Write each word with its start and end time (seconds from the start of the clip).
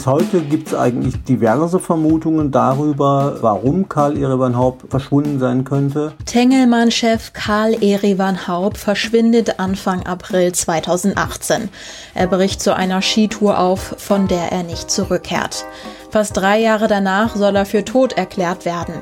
Bis 0.00 0.06
heute 0.06 0.40
gibt 0.40 0.68
es 0.68 0.74
eigentlich 0.74 1.24
diverse 1.24 1.78
Vermutungen 1.78 2.50
darüber, 2.50 3.36
warum 3.42 3.86
Karl 3.86 4.16
Erevan 4.16 4.56
Haupt 4.56 4.90
verschwunden 4.90 5.38
sein 5.38 5.64
könnte. 5.64 6.14
Tengelmann-Chef 6.24 7.34
Karl 7.34 7.74
Erevan 7.84 8.48
Haupt 8.48 8.78
verschwindet 8.78 9.60
Anfang 9.60 10.06
April 10.06 10.52
2018. 10.52 11.68
Er 12.14 12.26
bricht 12.28 12.62
zu 12.62 12.74
einer 12.74 13.02
Skitour 13.02 13.58
auf, 13.58 13.94
von 13.98 14.26
der 14.26 14.50
er 14.50 14.62
nicht 14.62 14.90
zurückkehrt. 14.90 15.66
Fast 16.10 16.34
drei 16.34 16.58
Jahre 16.60 16.88
danach 16.88 17.36
soll 17.36 17.54
er 17.54 17.66
für 17.66 17.84
tot 17.84 18.14
erklärt 18.14 18.64
werden. 18.64 18.94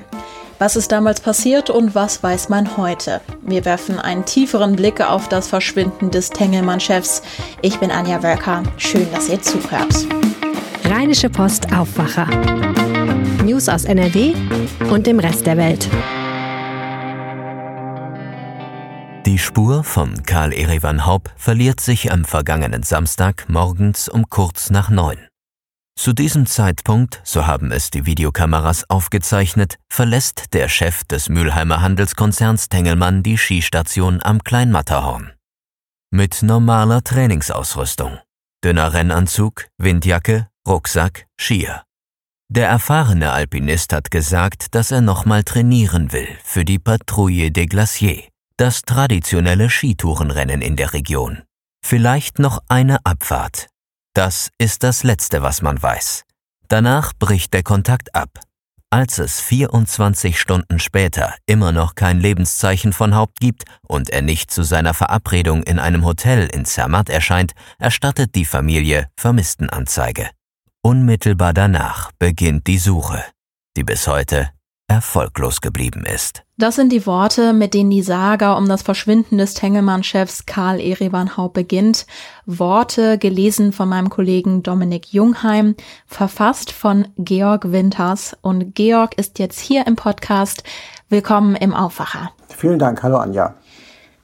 Was 0.59 0.75
ist 0.75 0.91
damals 0.91 1.21
passiert 1.21 1.71
und 1.71 1.95
was 1.95 2.25
weiß 2.25 2.49
man 2.49 2.77
heute? 2.77 3.21
Wir 3.43 3.65
werfen 3.65 4.01
einen 4.01 4.25
tieferen 4.25 4.75
Blick 4.75 5.01
auf 5.01 5.29
das 5.29 5.47
Verschwinden 5.47 6.11
des 6.11 6.31
Tengelmann-Chefs. 6.31 7.23
Ich 7.63 7.79
bin 7.79 7.93
Anja 7.93 8.21
Wölker. 8.25 8.65
Schön, 8.79 9.07
dass 9.13 9.29
ihr 9.29 9.41
zuhört. 9.41 9.95
Rheinische 10.89 11.29
Post 11.29 11.71
Aufwacher. 11.75 12.25
News 13.45 13.69
aus 13.69 13.85
NRW 13.85 14.33
und 14.91 15.07
dem 15.07 15.21
Rest 15.21 15.47
der 15.47 15.59
Welt. 15.59 15.87
Die 19.27 19.37
Spur 19.37 19.85
von 19.85 20.23
Karl 20.23 20.55
Erevan 20.55 21.05
Haupt 21.05 21.31
verliert 21.37 21.81
sich 21.81 22.11
am 22.11 22.25
vergangenen 22.25 22.85
Samstag 22.85 23.51
morgens 23.51 24.09
um 24.09 24.31
kurz 24.31 24.71
nach 24.71 24.89
neun. 24.89 25.19
Zu 25.95 26.15
diesem 26.15 26.47
Zeitpunkt, 26.47 27.21
so 27.23 27.47
haben 27.47 27.71
es 27.71 27.91
die 27.91 28.07
Videokameras 28.07 28.89
aufgezeichnet, 28.89 29.77
verlässt 29.91 30.55
der 30.55 30.71
Chef 30.71 31.05
des 31.05 31.29
Mülheimer 31.29 31.83
Handelskonzerns 31.83 32.71
Tengelmann 32.71 33.23
die 33.23 33.37
Skistation 33.37 34.23
am 34.23 34.43
Kleinmatterhorn. 34.43 35.33
Mit 36.11 36.43
normaler 36.43 37.05
Trainingsausrüstung. 37.05 38.21
Dünner 38.65 38.95
Rennanzug, 38.95 39.67
Windjacke, 39.77 40.49
Rucksack, 40.69 41.27
Skier. 41.41 41.83
Der 42.51 42.69
erfahrene 42.69 43.33
Alpinist 43.33 43.95
hat 43.95 44.11
gesagt, 44.11 44.75
dass 44.75 44.91
er 44.91 45.01
nochmal 45.01 45.43
trainieren 45.43 46.13
will 46.13 46.29
für 46.45 46.67
die 46.67 46.79
Patrouille 46.79 47.51
des 47.51 47.69
Glaciers, 47.69 48.29
das 48.59 48.83
traditionelle 48.83 49.71
Skitourenrennen 49.71 50.61
in 50.61 50.77
der 50.77 50.93
Region. 50.93 51.43
Vielleicht 51.83 52.39
noch 52.39 52.59
eine 52.69 52.99
Abfahrt. 53.05 53.69
Das 54.13 54.51
ist 54.59 54.83
das 54.83 55.05
Letzte, 55.05 55.41
was 55.41 55.63
man 55.63 55.81
weiß. 55.83 56.25
Danach 56.69 57.15
bricht 57.19 57.55
der 57.55 57.63
Kontakt 57.63 58.15
ab. 58.15 58.39
Als 58.91 59.19
es 59.19 59.41
24 59.41 60.39
Stunden 60.39 60.81
später 60.81 61.35
immer 61.47 61.73
noch 61.73 61.95
kein 61.95 62.21
Lebenszeichen 62.21 62.93
von 62.93 63.15
Haupt 63.15 63.41
gibt 63.41 63.65
und 63.87 64.11
er 64.11 64.21
nicht 64.21 64.51
zu 64.51 64.65
seiner 64.65 64.93
Verabredung 64.93 65.63
in 65.63 65.79
einem 65.79 66.05
Hotel 66.05 66.47
in 66.47 66.67
Zermatt 66.67 67.09
erscheint, 67.09 67.53
erstattet 67.79 68.35
die 68.35 68.45
Familie 68.45 69.09
Vermisstenanzeige. 69.17 70.29
Unmittelbar 70.83 71.53
danach 71.53 72.13
beginnt 72.21 72.69
die 72.69 72.79
Suche, 72.79 73.25
die 73.77 73.83
bis 73.83 74.07
heute 74.07 74.51
erfolglos 74.87 75.61
geblieben 75.61 76.05
ist. 76.07 76.45
Das 76.57 76.77
sind 76.77 76.93
die 76.93 77.05
Worte, 77.05 77.53
mit 77.53 77.75
denen 77.75 77.91
die 77.91 78.03
Saga 78.03 78.55
um 78.55 78.69
das 78.69 78.83
Verschwinden 78.83 79.39
des 79.39 79.55
Tengelmann-Chefs 79.55 80.47
Karl 80.47 80.81
Erevan 80.81 81.37
Haupt 81.37 81.55
beginnt. 81.55 82.07
Worte 82.47 83.19
gelesen 83.19 83.73
von 83.73 83.89
meinem 83.89 84.09
Kollegen 84.09 84.63
Dominik 84.63 85.13
Jungheim, 85.13 85.75
verfasst 86.07 86.71
von 86.71 87.09
Georg 87.19 87.73
Winters. 87.73 88.37
Und 88.41 88.77
Georg 88.77 89.19
ist 89.19 89.41
jetzt 89.41 89.59
hier 89.59 89.85
im 89.85 89.97
Podcast. 89.97 90.63
Willkommen 91.09 91.57
im 91.57 91.75
Aufwacher. 91.75 92.31
Vielen 92.57 92.79
Dank. 92.79 93.03
Hallo 93.03 93.19
Anja. 93.19 93.55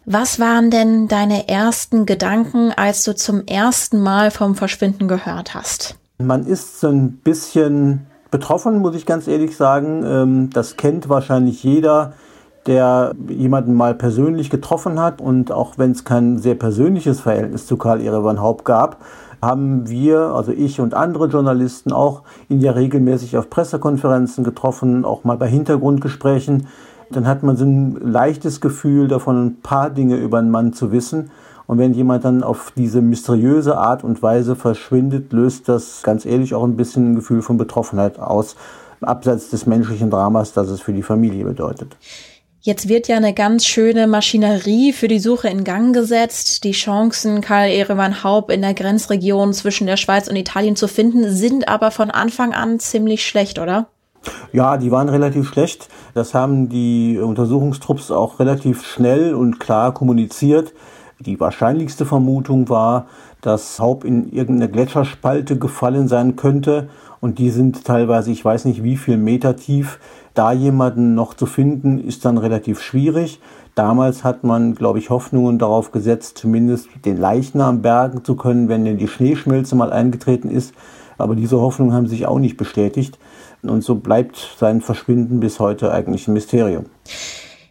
Was 0.06 0.38
waren 0.38 0.70
denn 0.70 1.08
deine 1.08 1.48
ersten 1.48 2.06
Gedanken, 2.06 2.72
als 2.72 3.02
du 3.02 3.14
zum 3.14 3.44
ersten 3.46 4.00
Mal 4.00 4.30
vom 4.30 4.54
Verschwinden 4.54 5.08
gehört 5.08 5.54
hast? 5.54 5.98
Man 6.18 6.46
ist 6.46 6.78
so 6.78 6.88
ein 6.88 7.12
bisschen 7.12 8.06
betroffen, 8.30 8.78
muss 8.78 8.94
ich 8.94 9.04
ganz 9.04 9.26
ehrlich 9.26 9.56
sagen. 9.56 10.04
Ähm, 10.06 10.50
das 10.50 10.76
kennt 10.76 11.08
wahrscheinlich 11.08 11.64
jeder, 11.64 12.12
der 12.66 13.14
jemanden 13.28 13.74
mal 13.74 13.94
persönlich 13.94 14.48
getroffen 14.48 15.00
hat. 15.00 15.20
Und 15.20 15.50
auch 15.50 15.76
wenn 15.76 15.90
es 15.90 16.04
kein 16.04 16.38
sehr 16.38 16.54
persönliches 16.54 17.20
Verhältnis 17.20 17.66
zu 17.66 17.76
Karl 17.76 18.00
Erevan 18.00 18.40
Haupt 18.40 18.64
gab, 18.64 18.98
haben 19.42 19.88
wir, 19.88 20.20
also 20.20 20.52
ich 20.52 20.80
und 20.80 20.94
andere 20.94 21.26
Journalisten 21.26 21.92
auch, 21.92 22.22
ihn 22.48 22.60
ja 22.60 22.72
regelmäßig 22.72 23.36
auf 23.36 23.50
Pressekonferenzen 23.50 24.44
getroffen, 24.44 25.04
auch 25.04 25.24
mal 25.24 25.36
bei 25.36 25.48
Hintergrundgesprächen. 25.48 26.68
Dann 27.10 27.26
hat 27.26 27.42
man 27.42 27.56
so 27.56 27.64
ein 27.64 27.96
leichtes 28.00 28.60
Gefühl 28.60 29.08
davon, 29.08 29.46
ein 29.46 29.60
paar 29.62 29.90
Dinge 29.90 30.16
über 30.16 30.38
einen 30.38 30.50
Mann 30.50 30.72
zu 30.72 30.92
wissen. 30.92 31.30
Und 31.66 31.78
wenn 31.78 31.94
jemand 31.94 32.24
dann 32.24 32.42
auf 32.42 32.72
diese 32.76 33.00
mysteriöse 33.00 33.78
Art 33.78 34.04
und 34.04 34.22
Weise 34.22 34.54
verschwindet, 34.56 35.32
löst 35.32 35.68
das 35.68 36.02
ganz 36.02 36.26
ehrlich 36.26 36.54
auch 36.54 36.64
ein 36.64 36.76
bisschen 36.76 37.12
ein 37.12 37.14
Gefühl 37.14 37.42
von 37.42 37.56
Betroffenheit 37.56 38.18
aus, 38.18 38.56
abseits 39.00 39.50
des 39.50 39.66
menschlichen 39.66 40.10
Dramas, 40.10 40.52
das 40.52 40.68
es 40.68 40.80
für 40.80 40.92
die 40.92 41.02
Familie 41.02 41.44
bedeutet. 41.44 41.96
Jetzt 42.60 42.88
wird 42.88 43.08
ja 43.08 43.18
eine 43.18 43.34
ganz 43.34 43.66
schöne 43.66 44.06
Maschinerie 44.06 44.94
für 44.94 45.06
die 45.06 45.18
Suche 45.18 45.48
in 45.48 45.64
Gang 45.64 45.94
gesetzt. 45.94 46.64
Die 46.64 46.72
Chancen, 46.72 47.42
Karl 47.42 47.68
Erevan 47.68 48.24
Haupt 48.24 48.50
in 48.50 48.62
der 48.62 48.72
Grenzregion 48.72 49.52
zwischen 49.52 49.86
der 49.86 49.98
Schweiz 49.98 50.28
und 50.28 50.36
Italien 50.36 50.74
zu 50.74 50.88
finden, 50.88 51.30
sind 51.30 51.68
aber 51.68 51.90
von 51.90 52.10
Anfang 52.10 52.54
an 52.54 52.80
ziemlich 52.80 53.26
schlecht, 53.26 53.58
oder? 53.58 53.88
Ja, 54.52 54.78
die 54.78 54.90
waren 54.90 55.10
relativ 55.10 55.46
schlecht. 55.46 55.88
Das 56.14 56.32
haben 56.32 56.70
die 56.70 57.18
Untersuchungstrupps 57.18 58.10
auch 58.10 58.38
relativ 58.38 58.86
schnell 58.86 59.34
und 59.34 59.60
klar 59.60 59.92
kommuniziert. 59.92 60.72
Die 61.26 61.40
wahrscheinlichste 61.40 62.04
Vermutung 62.04 62.68
war, 62.68 63.06
dass 63.40 63.78
Haupt 63.78 64.04
in 64.04 64.30
irgendeine 64.30 64.70
Gletscherspalte 64.70 65.58
gefallen 65.58 66.08
sein 66.08 66.36
könnte 66.36 66.88
und 67.20 67.38
die 67.38 67.48
sind 67.48 67.84
teilweise, 67.84 68.30
ich 68.30 68.44
weiß 68.44 68.66
nicht 68.66 68.82
wie 68.82 68.98
viel 68.98 69.16
Meter 69.16 69.56
tief. 69.56 69.98
Da 70.34 70.52
jemanden 70.52 71.14
noch 71.14 71.32
zu 71.32 71.46
finden, 71.46 71.98
ist 71.98 72.26
dann 72.26 72.36
relativ 72.36 72.82
schwierig. 72.82 73.40
Damals 73.74 74.24
hat 74.24 74.44
man, 74.44 74.74
glaube 74.74 74.98
ich, 74.98 75.08
Hoffnungen 75.08 75.58
darauf 75.58 75.90
gesetzt, 75.90 76.36
zumindest 76.36 76.88
den 77.06 77.16
Leichnam 77.16 77.80
bergen 77.80 78.24
zu 78.24 78.36
können, 78.36 78.68
wenn 78.68 78.84
denn 78.84 78.98
die 78.98 79.08
Schneeschmelze 79.08 79.74
mal 79.74 79.92
eingetreten 79.92 80.50
ist. 80.50 80.74
Aber 81.16 81.34
diese 81.34 81.58
Hoffnungen 81.58 81.94
haben 81.94 82.08
sich 82.08 82.26
auch 82.26 82.38
nicht 82.38 82.58
bestätigt. 82.58 83.18
Und 83.62 83.82
so 83.82 83.94
bleibt 83.94 84.56
sein 84.58 84.82
Verschwinden 84.82 85.40
bis 85.40 85.60
heute 85.60 85.92
eigentlich 85.92 86.28
ein 86.28 86.34
Mysterium. 86.34 86.84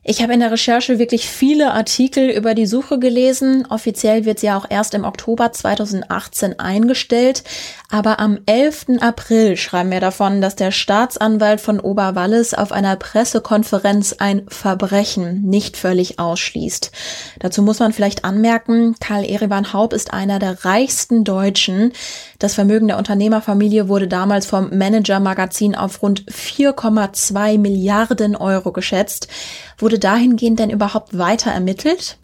Ich 0.05 0.21
habe 0.21 0.33
in 0.33 0.41
der 0.41 0.51
Recherche 0.51 0.99
wirklich 0.99 1.29
viele 1.29 1.71
Artikel 1.71 2.29
über 2.29 2.55
die 2.55 2.65
Suche 2.65 2.99
gelesen. 2.99 3.65
Offiziell 3.69 4.25
wird 4.25 4.39
sie 4.39 4.47
ja 4.47 4.57
auch 4.57 4.65
erst 4.69 4.93
im 4.95 5.05
Oktober 5.05 5.53
2018 5.53 6.59
eingestellt. 6.59 7.45
Aber 7.89 8.19
am 8.19 8.39
11. 8.45 8.99
April 8.99 9.55
schreiben 9.55 9.91
wir 9.91 10.01
davon, 10.01 10.41
dass 10.41 10.57
der 10.57 10.71
Staatsanwalt 10.71 11.61
von 11.61 11.79
Oberwallis 11.79 12.53
auf 12.53 12.73
einer 12.73 12.97
Pressekonferenz 12.97 14.15
ein 14.19 14.41
Verbrechen 14.49 15.43
nicht 15.43 15.77
völlig 15.77 16.19
ausschließt. 16.19 16.91
Dazu 17.39 17.61
muss 17.61 17.79
man 17.79 17.93
vielleicht 17.93 18.25
anmerken, 18.25 18.95
Karl 18.99 19.23
Erevan 19.23 19.71
Haupt 19.71 19.93
ist 19.93 20.11
einer 20.11 20.39
der 20.39 20.65
reichsten 20.65 21.23
Deutschen. 21.23 21.93
Das 22.39 22.55
Vermögen 22.55 22.89
der 22.89 22.97
Unternehmerfamilie 22.97 23.87
wurde 23.87 24.09
damals 24.09 24.47
vom 24.47 24.77
Manager-Magazin 24.77 25.75
auf 25.75 26.01
rund 26.01 26.25
4,2 26.25 27.57
Milliarden 27.57 28.35
Euro 28.35 28.73
geschätzt. 28.73 29.29
Wurde 29.77 29.99
dahingehend 29.99 30.59
denn 30.59 30.69
überhaupt 30.69 31.17
weiter 31.17 31.51
ermittelt? 31.51 32.17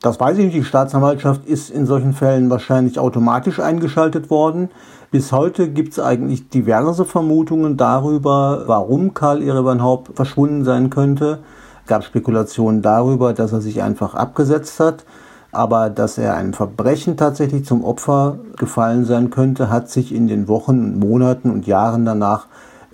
Das 0.00 0.20
weiß 0.20 0.38
ich 0.38 0.44
nicht. 0.46 0.56
Die 0.56 0.64
Staatsanwaltschaft 0.64 1.44
ist 1.46 1.70
in 1.70 1.86
solchen 1.86 2.12
Fällen 2.12 2.50
wahrscheinlich 2.50 2.98
automatisch 2.98 3.58
eingeschaltet 3.58 4.30
worden. 4.30 4.70
Bis 5.10 5.32
heute 5.32 5.70
gibt 5.70 5.92
es 5.92 6.00
eigentlich 6.00 6.50
diverse 6.50 7.04
Vermutungen 7.04 7.76
darüber, 7.76 8.64
warum 8.66 9.14
Karl 9.14 9.42
Erevan 9.42 9.82
Haupt 9.82 10.14
verschwunden 10.14 10.64
sein 10.64 10.90
könnte. 10.90 11.40
Es 11.82 11.88
gab 11.88 12.04
Spekulationen 12.04 12.82
darüber, 12.82 13.32
dass 13.32 13.52
er 13.52 13.60
sich 13.60 13.82
einfach 13.82 14.14
abgesetzt 14.14 14.78
hat. 14.78 15.04
Aber 15.50 15.88
dass 15.88 16.18
er 16.18 16.34
einem 16.34 16.52
Verbrechen 16.52 17.16
tatsächlich 17.16 17.64
zum 17.64 17.82
Opfer 17.82 18.38
gefallen 18.58 19.06
sein 19.06 19.30
könnte, 19.30 19.70
hat 19.70 19.88
sich 19.88 20.14
in 20.14 20.28
den 20.28 20.46
Wochen, 20.46 20.98
Monaten 20.98 21.50
und 21.50 21.66
Jahren 21.66 22.04
danach 22.04 22.46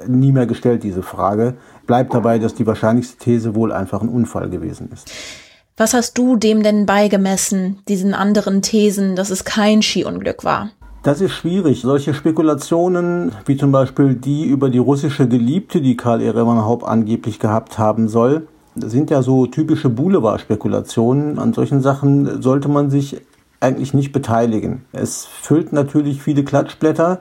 nie 0.06 0.32
mehr 0.32 0.46
gestellt, 0.46 0.82
diese 0.82 1.02
Frage 1.02 1.55
bleibt 1.87 2.14
dabei, 2.14 2.38
dass 2.38 2.55
die 2.55 2.67
wahrscheinlichste 2.67 3.19
These 3.19 3.55
wohl 3.55 3.73
einfach 3.73 4.02
ein 4.02 4.08
Unfall 4.08 4.49
gewesen 4.50 4.91
ist. 4.93 5.11
Was 5.76 5.93
hast 5.93 6.17
du 6.19 6.37
dem 6.37 6.62
denn 6.62 6.87
beigemessen, 6.87 7.81
diesen 7.88 8.14
anderen 8.14 8.62
Thesen, 8.62 9.17
dass 9.17 9.31
es 9.31 9.44
kein 9.44 9.82
Skiunglück 9.82 10.44
war? 10.44 10.70
Das 11.02 11.20
ist 11.20 11.32
schwierig. 11.32 11.82
Solche 11.82 12.14
Spekulationen, 12.14 13.32
wie 13.44 13.56
zum 13.56 13.73
Beispiel 13.73 14.14
die 14.14 14.44
über 14.46 14.70
die 14.70 14.79
russische 14.79 15.29
Geliebte, 15.29 15.81
die 15.81 15.96
Karl 15.96 16.23
Erevan 16.23 16.64
Haupt 16.64 16.85
angeblich 16.85 17.38
gehabt 17.41 17.79
haben 17.79 18.08
soll, 18.08 18.46
sind 18.76 19.11
ja 19.11 19.23
so 19.23 19.46
typische 19.46 19.91
Boulevard-Spekulationen. 19.91 21.38
An 21.38 21.52
solchen 21.52 21.82
Sachen 21.82 22.41
sollte 22.41 22.69
man 22.69 22.88
sich 22.88 23.20
eigentlich 23.61 23.94
nicht 23.94 24.12
beteiligen. 24.12 24.85
Es 24.93 25.26
füllt 25.26 25.73
natürlich 25.73 26.23
viele 26.23 26.44
Klatschblätter, 26.44 27.20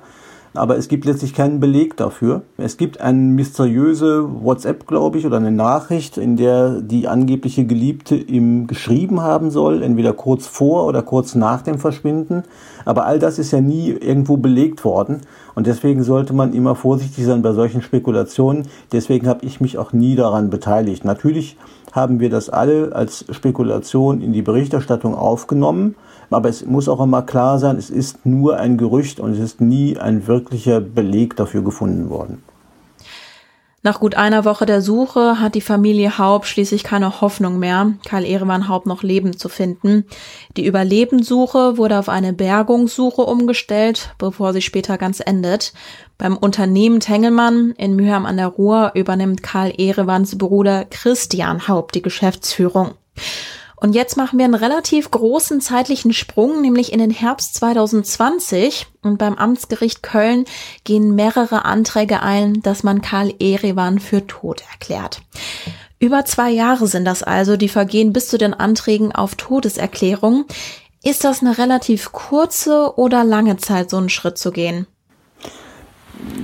aber 0.53 0.77
es 0.77 0.87
gibt 0.87 1.05
letztlich 1.05 1.33
keinen 1.33 1.59
Beleg 1.59 1.97
dafür. 1.97 2.43
Es 2.57 2.77
gibt 2.77 3.01
eine 3.01 3.17
mysteriöse 3.17 4.43
WhatsApp, 4.43 4.87
glaube 4.87 5.17
ich, 5.17 5.25
oder 5.25 5.37
eine 5.37 5.51
Nachricht, 5.51 6.17
in 6.17 6.37
der 6.37 6.81
die 6.81 7.07
angebliche 7.07 7.65
Geliebte 7.65 8.15
ihm 8.15 8.67
geschrieben 8.67 9.21
haben 9.21 9.51
soll, 9.51 9.81
entweder 9.81 10.13
kurz 10.13 10.47
vor 10.47 10.85
oder 10.85 11.01
kurz 11.01 11.35
nach 11.35 11.61
dem 11.61 11.79
Verschwinden. 11.79 12.43
Aber 12.85 13.05
all 13.05 13.19
das 13.19 13.39
ist 13.39 13.51
ja 13.51 13.61
nie 13.61 13.89
irgendwo 13.89 14.37
belegt 14.37 14.85
worden 14.85 15.21
und 15.55 15.67
deswegen 15.67 16.03
sollte 16.03 16.33
man 16.33 16.53
immer 16.53 16.75
vorsichtig 16.75 17.25
sein 17.25 17.41
bei 17.41 17.53
solchen 17.53 17.81
Spekulationen. 17.81 18.67
Deswegen 18.91 19.27
habe 19.27 19.45
ich 19.45 19.61
mich 19.61 19.77
auch 19.77 19.93
nie 19.93 20.15
daran 20.15 20.49
beteiligt. 20.49 21.05
Natürlich 21.05 21.57
haben 21.91 22.19
wir 22.19 22.29
das 22.29 22.49
alle 22.49 22.95
als 22.95 23.25
Spekulation 23.29 24.21
in 24.21 24.33
die 24.33 24.41
Berichterstattung 24.41 25.15
aufgenommen. 25.15 25.95
Aber 26.33 26.49
es 26.49 26.65
muss 26.65 26.89
auch 26.89 27.01
immer 27.01 27.21
klar 27.21 27.59
sein, 27.59 27.77
es 27.77 27.89
ist 27.89 28.25
nur 28.25 28.57
ein 28.57 28.77
Gerücht 28.77 29.19
und 29.19 29.33
es 29.33 29.39
ist 29.39 29.61
nie 29.61 29.97
ein 29.97 30.27
wirklicher 30.27 30.79
Beleg 30.81 31.35
dafür 31.35 31.63
gefunden 31.63 32.09
worden. 32.09 32.43
Nach 33.85 33.99
gut 33.99 34.15
einer 34.15 34.45
Woche 34.45 34.65
der 34.65 34.81
Suche 34.81 35.41
hat 35.41 35.55
die 35.55 35.61
Familie 35.61 36.17
Haub 36.17 36.45
schließlich 36.45 36.85
keine 36.85 37.19
Hoffnung 37.19 37.59
mehr, 37.59 37.91
Karl 38.05 38.23
Ehremann 38.23 38.69
Haub 38.69 38.85
noch 38.85 39.03
lebend 39.03 39.39
zu 39.39 39.49
finden. 39.49 40.05
Die 40.55 40.65
Überlebenssuche 40.65 41.77
wurde 41.77 41.99
auf 41.99 42.07
eine 42.07 42.31
Bergungssuche 42.31 43.23
umgestellt, 43.23 44.15
bevor 44.17 44.53
sie 44.53 44.61
später 44.61 44.97
ganz 44.97 45.19
endet. 45.19 45.73
Beim 46.17 46.37
Unternehmen 46.37 47.01
Tengelmann 47.01 47.73
in 47.77 47.97
Mühheim 47.97 48.25
an 48.25 48.37
der 48.37 48.47
Ruhr 48.47 48.91
übernimmt 48.95 49.43
Karl 49.43 49.73
Ehrewanns 49.77 50.37
Bruder 50.37 50.85
Christian 50.85 51.67
Haub 51.67 51.91
die 51.91 52.01
Geschäftsführung. 52.01 52.91
Und 53.83 53.95
jetzt 53.95 54.15
machen 54.15 54.39
wir 54.39 54.45
einen 54.45 54.53
relativ 54.53 55.11
großen 55.11 55.59
zeitlichen 55.59 56.13
Sprung, 56.13 56.61
nämlich 56.61 56.93
in 56.93 56.99
den 56.99 57.11
Herbst 57.11 57.55
2020. 57.55 58.87
Und 59.01 59.17
beim 59.17 59.35
Amtsgericht 59.35 60.01
Köln 60.01 60.45
gehen 60.85 61.15
mehrere 61.15 61.65
Anträge 61.65 62.21
ein, 62.21 62.61
dass 62.61 62.83
man 62.83 63.01
Karl 63.01 63.33
Erewan 63.41 63.99
für 63.99 64.25
tot 64.25 64.63
erklärt. 64.71 65.21
Über 65.99 66.23
zwei 66.23 66.49
Jahre 66.49 66.87
sind 66.87 67.03
das 67.03 67.23
also, 67.23 67.57
die 67.57 67.67
vergehen 67.67 68.13
bis 68.13 68.29
zu 68.29 68.37
den 68.37 68.53
Anträgen 68.53 69.11
auf 69.11 69.35
Todeserklärung. 69.35 70.45
Ist 71.03 71.25
das 71.25 71.41
eine 71.41 71.57
relativ 71.57 72.13
kurze 72.13 72.93
oder 72.95 73.25
lange 73.25 73.57
Zeit, 73.57 73.89
so 73.89 73.97
einen 73.97 74.07
Schritt 74.07 74.37
zu 74.37 74.53
gehen? 74.53 74.87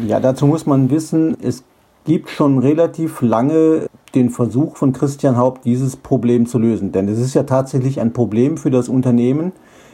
Ja, 0.05 0.19
dazu 0.19 0.45
muss 0.45 0.65
man 0.65 0.89
wissen, 0.89 1.37
es 1.41 1.63
gibt 2.03 2.31
schon 2.31 2.59
relativ 2.59 3.21
lange 3.21 3.87
den 4.15 4.29
Versuch 4.29 4.75
von 4.77 4.93
Christian 4.93 5.37
Haupt, 5.37 5.65
dieses 5.65 5.95
Problem 5.95 6.45
zu 6.45 6.59
lösen. 6.59 6.91
Denn 6.91 7.07
es 7.07 7.19
ist 7.19 7.33
ja 7.33 7.43
tatsächlich 7.43 7.99
ein 7.99 8.13
Problem 8.13 8.57
für 8.57 8.71
das 8.71 8.89
Unternehmen, 8.89 9.51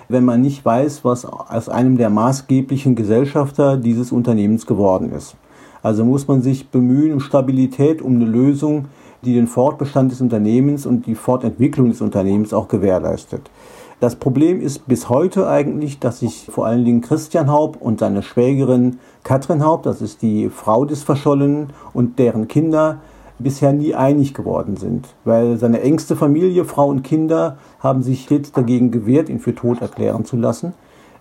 wenn 0.07 0.25
man 0.25 0.41
nicht 0.41 0.63
weiß, 0.63 1.03
was 1.03 1.25
aus 1.25 1.69
einem 1.69 1.97
der 1.97 2.09
maßgeblichen 2.09 2.95
Gesellschafter 2.95 3.77
dieses 3.77 4.11
Unternehmens 4.11 4.65
geworden 4.65 5.11
ist. 5.11 5.35
Also 5.81 6.03
muss 6.05 6.27
man 6.27 6.41
sich 6.41 6.69
bemühen 6.69 7.13
um 7.13 7.19
Stabilität, 7.19 8.01
um 8.01 8.15
eine 8.15 8.25
Lösung, 8.25 8.85
die 9.23 9.33
den 9.33 9.47
Fortbestand 9.47 10.11
des 10.11 10.21
Unternehmens 10.21 10.85
und 10.85 11.05
die 11.05 11.15
Fortentwicklung 11.15 11.89
des 11.89 12.01
Unternehmens 12.01 12.53
auch 12.53 12.67
gewährleistet. 12.67 13.49
Das 13.99 14.15
Problem 14.15 14.61
ist 14.61 14.87
bis 14.87 15.09
heute 15.09 15.47
eigentlich, 15.47 15.99
dass 15.99 16.19
sich 16.19 16.47
vor 16.51 16.65
allen 16.65 16.85
Dingen 16.85 17.01
Christian 17.01 17.49
Haupt 17.49 17.81
und 17.81 17.99
seine 17.99 18.23
Schwägerin 18.23 18.99
Katrin 19.23 19.63
Haupt, 19.63 19.85
das 19.85 20.01
ist 20.01 20.21
die 20.21 20.49
Frau 20.49 20.85
des 20.85 21.03
Verschollenen 21.03 21.69
und 21.93 22.19
deren 22.19 22.47
Kinder, 22.47 22.99
bisher 23.39 23.73
nie 23.73 23.95
einig 23.95 24.33
geworden 24.33 24.77
sind, 24.77 25.07
weil 25.23 25.57
seine 25.57 25.81
engste 25.81 26.15
Familie, 26.15 26.65
Frau 26.65 26.87
und 26.87 27.03
Kinder, 27.03 27.57
haben 27.79 28.03
sich 28.03 28.23
stets 28.23 28.51
dagegen 28.51 28.91
gewehrt, 28.91 29.29
ihn 29.29 29.39
für 29.39 29.55
tot 29.55 29.81
erklären 29.81 30.25
zu 30.25 30.37
lassen. 30.37 30.73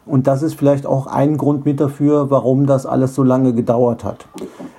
Und 0.07 0.27
das 0.27 0.43
ist 0.43 0.55
vielleicht 0.55 0.87
auch 0.87 1.07
ein 1.07 1.39
Grund 1.39 1.65
mit 1.65 1.81
dafür, 1.81 2.31
warum 2.31 2.67
das 2.67 2.85
alles 2.85 3.15
so 3.15 3.23
lange 3.23 3.55
gedauert 3.55 4.05
hat. 4.05 4.27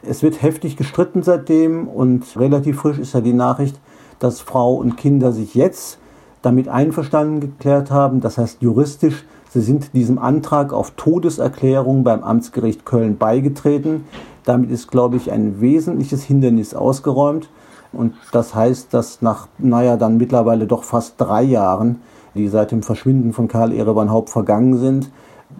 Es 0.04 0.22
wird 0.22 0.42
heftig 0.42 0.78
gestritten 0.78 1.24
seitdem 1.24 1.88
und 1.88 2.38
relativ 2.38 2.78
frisch 2.78 3.00
ist 3.00 3.14
ja 3.14 3.22
die 3.22 3.34
Nachricht, 3.34 3.80
dass 4.20 4.42
Frau 4.42 4.76
und 4.76 4.98
Kinder 4.98 5.32
sich 5.32 5.56
jetzt 5.56 5.98
damit 6.44 6.68
einverstanden 6.68 7.40
geklärt 7.40 7.90
haben. 7.90 8.22
Das 8.22 8.38
heißt 8.38 8.62
juristisch, 8.62 9.26
sie 9.50 9.62
sind 9.62 9.94
diesem 9.94 10.20
Antrag 10.20 10.74
auf 10.74 10.92
Todeserklärung 10.92 12.04
beim 12.04 12.24
Amtsgericht 12.24 12.86
Köln 12.86 13.18
beigetreten. 13.18 14.06
Damit 14.46 14.72
ist, 14.72 14.90
glaube 14.90 15.18
ich, 15.18 15.32
ein 15.32 15.60
wesentliches 15.60 16.24
Hindernis 16.24 16.74
ausgeräumt. 16.74 17.50
Und 17.92 18.14
das 18.32 18.54
heißt, 18.54 18.94
dass 18.94 19.22
nach, 19.22 19.48
naja, 19.58 19.98
dann 19.98 20.18
mittlerweile 20.18 20.68
doch 20.68 20.84
fast 20.84 21.16
drei 21.18 21.44
Jahren, 21.44 22.02
die 22.36 22.48
seit 22.48 22.72
dem 22.72 22.84
Verschwinden 22.84 23.34
von 23.34 23.48
Karl 23.48 23.74
Erewan 23.74 24.12
Haupt 24.12 24.30
vergangen 24.30 24.78
sind, 24.78 25.10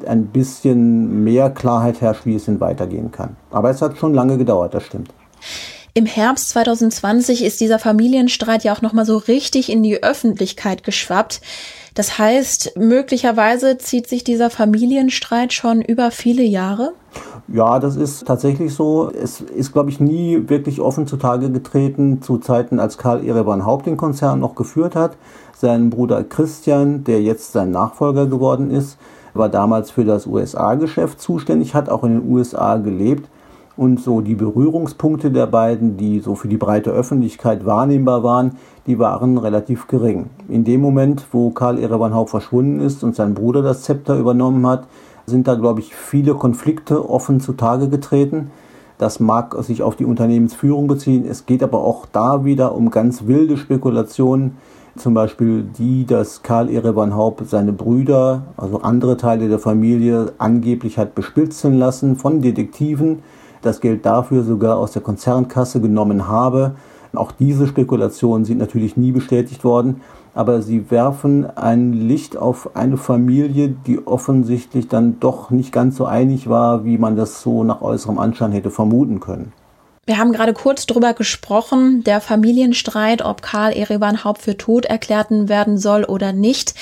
ein 0.06 0.28
bisschen 0.28 1.24
mehr 1.24 1.50
Klarheit 1.50 2.02
herrscht, 2.02 2.26
wie 2.26 2.36
es 2.36 2.46
denn 2.46 2.60
weitergehen 2.60 3.12
kann. 3.12 3.38
Aber 3.52 3.70
es 3.70 3.82
hat 3.82 3.98
schon 3.98 4.14
lange 4.14 4.38
gedauert, 4.38 4.74
das 4.74 4.84
stimmt. 4.84 5.14
Im 5.94 6.06
Herbst 6.06 6.50
2020 6.50 7.42
ist 7.42 7.62
dieser 7.62 7.80
Familienstreit 7.80 8.66
ja 8.66 8.74
auch 8.74 8.82
noch 8.82 8.92
mal 8.92 9.06
so 9.06 9.16
richtig 9.16 9.72
in 9.72 9.82
die 9.82 10.04
Öffentlichkeit 10.04 10.84
geschwappt. 10.84 11.40
Das 11.94 12.18
heißt, 12.18 12.74
möglicherweise 12.78 13.78
zieht 13.78 14.10
sich 14.10 14.26
dieser 14.26 14.50
Familienstreit 14.50 15.54
schon 15.54 15.82
über 15.82 16.12
viele 16.12 16.44
Jahre? 16.44 16.92
Ja, 17.48 17.80
das 17.80 17.96
ist 17.96 18.26
tatsächlich 18.26 18.74
so. 18.74 19.12
Es 19.12 19.40
ist, 19.40 19.72
glaube 19.72 19.90
ich, 19.90 20.00
nie 20.00 20.50
wirklich 20.50 20.82
offen 20.82 21.06
zutage 21.06 21.52
getreten 21.52 22.22
zu 22.22 22.38
Zeiten, 22.40 22.80
als 22.80 22.98
Karl 22.98 23.26
Ereban 23.26 23.66
Haupt 23.66 23.86
den 23.86 23.98
Konzern 23.98 24.40
noch 24.40 24.56
geführt 24.56 24.96
hat. 24.96 25.16
Sein 25.56 25.90
Bruder 25.90 26.24
Christian, 26.24 27.04
der 27.04 27.22
jetzt 27.22 27.52
sein 27.52 27.72
Nachfolger 27.72 28.26
geworden 28.26 28.72
ist, 28.72 28.98
war 29.36 29.50
damals 29.50 29.92
für 29.92 30.06
das 30.06 30.26
USA-Geschäft 30.26 31.22
zuständig, 31.22 31.76
hat 31.76 31.90
auch 31.90 32.04
in 32.04 32.20
den 32.20 32.32
USA 32.32 32.78
gelebt. 32.78 33.30
Und 33.78 34.00
so 34.00 34.22
die 34.22 34.36
Berührungspunkte 34.36 35.32
der 35.32 35.48
beiden, 35.48 35.98
die 35.98 36.22
so 36.22 36.36
für 36.36 36.48
die 36.48 36.58
breite 36.58 36.92
Öffentlichkeit 36.92 37.66
wahrnehmbar 37.66 38.24
waren, 38.24 38.58
die 38.88 39.00
waren 39.00 39.38
relativ 39.38 39.88
gering. 39.88 40.30
In 40.48 40.64
dem 40.64 40.80
Moment, 40.80 41.26
wo 41.32 41.50
Karl 41.50 41.78
Ereban 41.78 42.14
Haupt 42.14 42.30
verschwunden 42.30 42.80
ist 42.80 43.04
und 43.04 43.16
sein 43.16 43.34
Bruder 43.34 43.62
das 43.62 43.82
Zepter 43.84 44.18
übernommen 44.18 44.66
hat, 44.66 44.88
sind 45.26 45.48
da, 45.48 45.56
glaube 45.56 45.80
ich, 45.80 45.96
viele 45.96 46.36
Konflikte 46.36 47.10
offen 47.10 47.40
zutage 47.40 47.90
getreten. 47.90 48.52
Das 48.98 49.20
mag 49.20 49.56
sich 49.64 49.84
auf 49.84 49.96
die 49.96 50.06
Unternehmensführung 50.06 50.88
beziehen. 50.88 51.26
Es 51.30 51.46
geht 51.46 51.64
aber 51.64 51.80
auch 51.80 52.06
da 52.12 52.46
wieder 52.46 52.76
um 52.76 52.92
ganz 52.92 53.28
wilde 53.28 53.58
Spekulationen. 53.58 54.58
Zum 54.96 55.14
Beispiel 55.14 55.64
die, 55.64 56.06
dass 56.06 56.42
Karl 56.42 56.70
Erevan 56.70 57.16
Haupt 57.16 57.50
seine 57.50 57.74
Brüder, 57.74 58.44
also 58.56 58.82
andere 58.82 59.18
Teile 59.18 59.50
der 59.50 59.60
Familie, 59.60 60.32
angeblich 60.38 60.98
hat 60.98 61.16
bespitzeln 61.16 61.78
lassen 61.78 62.16
von 62.16 62.42
Detektiven. 62.42 63.20
Das 63.62 63.82
Geld 63.82 64.06
dafür 64.06 64.44
sogar 64.44 64.78
aus 64.78 64.92
der 64.92 65.02
Konzernkasse 65.02 65.82
genommen 65.82 66.30
habe. 66.30 66.76
Auch 67.18 67.32
diese 67.32 67.68
Spekulationen 67.68 68.46
sind 68.46 68.58
natürlich 68.58 68.98
nie 68.98 69.12
bestätigt 69.12 69.64
worden 69.64 70.02
aber 70.36 70.62
sie 70.62 70.92
werfen 70.92 71.46
ein 71.58 71.94
Licht 71.94 72.36
auf 72.36 72.76
eine 72.76 72.98
Familie, 72.98 73.70
die 73.70 74.06
offensichtlich 74.06 74.90
dann 74.90 75.20
doch 75.22 75.50
nicht 75.50 75.72
ganz 75.72 75.96
so 75.96 76.06
einig 76.06 76.50
war, 76.50 76.84
wie 76.84 76.98
man 76.98 77.16
das 77.16 77.42
so 77.42 77.64
nach 77.64 77.82
äußerem 77.82 78.20
Anschein 78.20 78.52
hätte 78.52 78.70
vermuten 78.70 79.22
können. 79.22 79.54
Wir 80.06 80.18
haben 80.18 80.34
gerade 80.34 80.54
kurz 80.54 80.86
drüber 80.86 81.14
gesprochen, 81.14 82.04
der 82.04 82.20
Familienstreit, 82.20 83.24
ob 83.24 83.42
Karl 83.42 83.72
Erevan 83.72 84.24
Haupt 84.24 84.42
für 84.42 84.58
tot 84.58 84.86
erklärt 84.86 85.28
werden 85.32 85.78
soll 85.78 86.04
oder 86.04 86.34
nicht. 86.34 86.76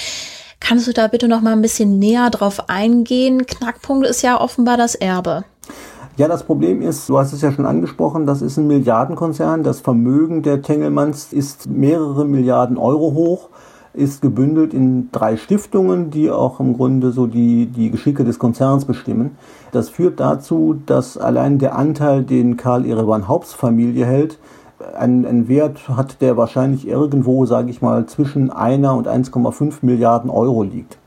Kannst 0.59 0.87
du 0.87 0.91
da 0.91 1.07
bitte 1.07 1.27
noch 1.27 1.41
mal 1.41 1.53
ein 1.53 1.61
bisschen 1.61 1.99
näher 1.99 2.31
drauf 2.31 2.69
eingehen? 2.69 3.45
Knackpunkt 3.45 4.07
ist 4.07 4.23
ja 4.23 4.41
offenbar 4.41 4.77
das 4.77 4.95
Erbe. 4.95 5.45
Ja, 6.15 6.27
das 6.27 6.43
Problem 6.43 6.83
ist, 6.83 7.09
du 7.09 7.17
hast 7.17 7.33
es 7.33 7.41
ja 7.41 7.51
schon 7.51 7.65
angesprochen, 7.65 8.27
das 8.27 8.43
ist 8.43 8.57
ein 8.57 8.67
Milliardenkonzern. 8.67 9.63
Das 9.63 9.81
Vermögen 9.81 10.43
der 10.43 10.61
Tengelmanns 10.61 11.33
ist 11.33 11.67
mehrere 11.67 12.23
Milliarden 12.23 12.77
Euro 12.77 13.13
hoch, 13.15 13.49
ist 13.95 14.21
gebündelt 14.21 14.75
in 14.75 15.09
drei 15.11 15.37
Stiftungen, 15.37 16.11
die 16.11 16.29
auch 16.29 16.59
im 16.59 16.77
Grunde 16.77 17.11
so 17.11 17.25
die, 17.25 17.65
die 17.65 17.89
Geschicke 17.89 18.23
des 18.23 18.37
Konzerns 18.37 18.85
bestimmen. 18.85 19.37
Das 19.71 19.89
führt 19.89 20.19
dazu, 20.19 20.75
dass 20.85 21.17
allein 21.17 21.57
der 21.57 21.75
Anteil, 21.75 22.21
den 22.21 22.57
Karl 22.57 22.85
Erevan 22.85 23.27
Haupts 23.27 23.53
Familie 23.53 24.05
hält, 24.05 24.37
einen, 24.95 25.25
einen 25.25 25.47
Wert 25.47 25.89
hat, 25.89 26.21
der 26.21 26.37
wahrscheinlich 26.37 26.87
irgendwo, 26.87 27.47
sage 27.47 27.71
ich 27.71 27.81
mal, 27.81 28.05
zwischen 28.05 28.51
einer 28.51 28.93
und 28.95 29.07
1,5 29.07 29.77
Milliarden 29.81 30.29
Euro 30.29 30.61
liegt. 30.61 30.99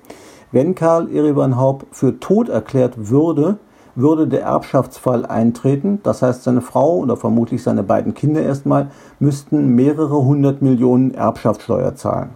Wenn 0.51 0.75
Karl 0.75 1.15
Erevan 1.15 1.57
Haupt 1.57 1.87
für 1.93 2.19
tot 2.19 2.49
erklärt 2.49 3.11
würde, 3.11 3.59
würde 3.97 4.29
der 4.29 4.43
Erbschaftsfall 4.43 5.27
eintreten. 5.27 6.01
Das 6.03 6.23
heißt, 6.23 6.45
seine 6.45 6.61
Frau 6.61 6.97
oder 6.97 7.17
vermutlich 7.17 7.63
seine 7.63 7.83
beiden 7.83 8.15
Kinder 8.15 8.43
erstmal 8.43 8.91
müssten 9.19 9.75
mehrere 9.75 10.25
hundert 10.25 10.63
Millionen 10.63 11.15
Erbschaftssteuer 11.15 11.95
zahlen. 11.95 12.31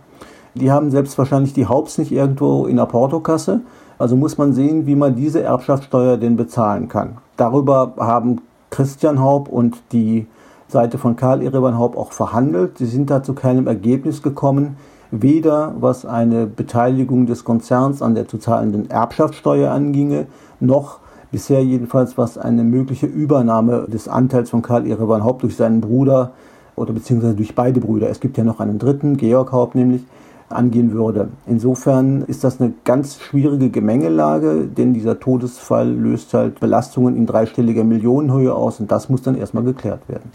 Die 0.54 0.72
haben 0.72 0.90
selbst 0.90 1.16
wahrscheinlich 1.16 1.52
die 1.52 1.66
Haupts 1.66 1.98
nicht 1.98 2.10
irgendwo 2.10 2.66
in 2.66 2.76
der 2.76 2.86
Portokasse. 2.86 3.60
Also 3.98 4.16
muss 4.16 4.38
man 4.38 4.52
sehen, 4.52 4.86
wie 4.86 4.96
man 4.96 5.14
diese 5.14 5.42
Erbschaftssteuer 5.42 6.16
denn 6.16 6.36
bezahlen 6.36 6.88
kann. 6.88 7.18
Darüber 7.36 7.92
haben 7.98 8.40
Christian 8.70 9.20
Haupt 9.20 9.52
und 9.52 9.82
die 9.92 10.26
Seite 10.68 10.98
von 10.98 11.16
Karl 11.16 11.42
Ereban 11.42 11.78
Haupt 11.78 11.96
auch 11.96 12.12
verhandelt. 12.12 12.78
Sie 12.78 12.86
sind 12.86 13.10
da 13.10 13.22
zu 13.22 13.34
keinem 13.34 13.66
Ergebnis 13.66 14.22
gekommen, 14.22 14.76
weder 15.10 15.74
was 15.80 16.06
eine 16.06 16.46
Beteiligung 16.46 17.26
des 17.26 17.44
Konzerns 17.44 18.00
an 18.00 18.14
der 18.14 18.28
zu 18.28 18.38
zahlenden 18.38 18.88
Erbschaftssteuer 18.88 19.70
anginge, 19.70 20.26
noch 20.60 21.00
bisher 21.30 21.64
jedenfalls, 21.64 22.18
was 22.18 22.38
eine 22.38 22.64
mögliche 22.64 23.06
Übernahme 23.06 23.86
des 23.88 24.08
Anteils 24.08 24.50
von 24.50 24.62
Karl 24.62 24.86
Erevan 24.86 25.24
Haupt 25.24 25.42
durch 25.42 25.56
seinen 25.56 25.80
Bruder 25.80 26.32
oder 26.76 26.92
beziehungsweise 26.92 27.34
durch 27.34 27.54
beide 27.54 27.80
Brüder, 27.80 28.08
es 28.08 28.20
gibt 28.20 28.38
ja 28.38 28.44
noch 28.44 28.60
einen 28.60 28.78
dritten, 28.78 29.16
Georg 29.16 29.52
Haupt 29.52 29.74
nämlich, 29.74 30.02
angehen 30.48 30.92
würde. 30.92 31.28
Insofern 31.46 32.22
ist 32.22 32.42
das 32.42 32.60
eine 32.60 32.72
ganz 32.84 33.20
schwierige 33.20 33.70
Gemengelage, 33.70 34.66
denn 34.66 34.94
dieser 34.94 35.20
Todesfall 35.20 35.88
löst 35.88 36.34
halt 36.34 36.58
Belastungen 36.58 37.16
in 37.16 37.26
dreistelliger 37.26 37.84
Millionenhöhe 37.84 38.52
aus 38.52 38.80
und 38.80 38.90
das 38.90 39.08
muss 39.08 39.22
dann 39.22 39.36
erstmal 39.36 39.64
geklärt 39.64 40.08
werden. 40.08 40.30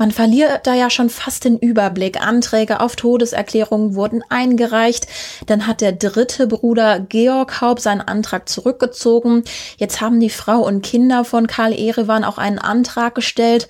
Man 0.00 0.12
verliert 0.12 0.60
da 0.62 0.74
ja 0.74 0.90
schon 0.90 1.10
fast 1.10 1.44
den 1.44 1.58
Überblick. 1.58 2.24
Anträge 2.24 2.80
auf 2.80 2.94
Todeserklärungen 2.94 3.96
wurden 3.96 4.22
eingereicht. 4.28 5.08
Dann 5.46 5.66
hat 5.66 5.80
der 5.80 5.90
dritte 5.90 6.46
Bruder 6.46 7.00
Georg 7.00 7.60
Haupt 7.60 7.80
seinen 7.80 8.00
Antrag 8.00 8.48
zurückgezogen. 8.48 9.42
Jetzt 9.76 10.00
haben 10.00 10.20
die 10.20 10.30
Frau 10.30 10.60
und 10.60 10.82
Kinder 10.82 11.24
von 11.24 11.48
Karl 11.48 11.72
Erewan 11.72 12.22
auch 12.22 12.38
einen 12.38 12.60
Antrag 12.60 13.16
gestellt. 13.16 13.66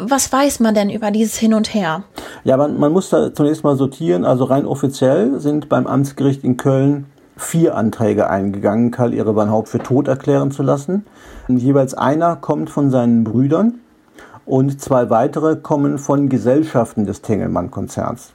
Was 0.00 0.32
weiß 0.32 0.58
man 0.58 0.74
denn 0.74 0.90
über 0.90 1.12
dieses 1.12 1.36
Hin 1.36 1.54
und 1.54 1.72
Her? 1.72 2.02
Ja, 2.42 2.56
man, 2.56 2.76
man 2.76 2.90
muss 2.90 3.10
da 3.10 3.32
zunächst 3.32 3.62
mal 3.62 3.76
sortieren. 3.76 4.24
Also 4.24 4.42
rein 4.44 4.66
offiziell 4.66 5.38
sind 5.38 5.68
beim 5.68 5.86
Amtsgericht 5.86 6.42
in 6.42 6.56
Köln 6.56 7.06
vier 7.36 7.76
Anträge 7.76 8.28
eingegangen, 8.28 8.90
Karl 8.90 9.14
Erewan 9.14 9.50
Haupt 9.50 9.68
für 9.68 9.78
tot 9.78 10.08
erklären 10.08 10.50
zu 10.50 10.64
lassen. 10.64 11.06
Und 11.46 11.58
jeweils 11.58 11.94
einer 11.94 12.34
kommt 12.34 12.68
von 12.68 12.90
seinen 12.90 13.22
Brüdern 13.22 13.78
und 14.46 14.80
zwei 14.80 15.10
weitere 15.10 15.56
kommen 15.56 15.98
von 15.98 16.28
Gesellschaften 16.28 17.06
des 17.06 17.22
Tengelmann-Konzerns. 17.22 18.32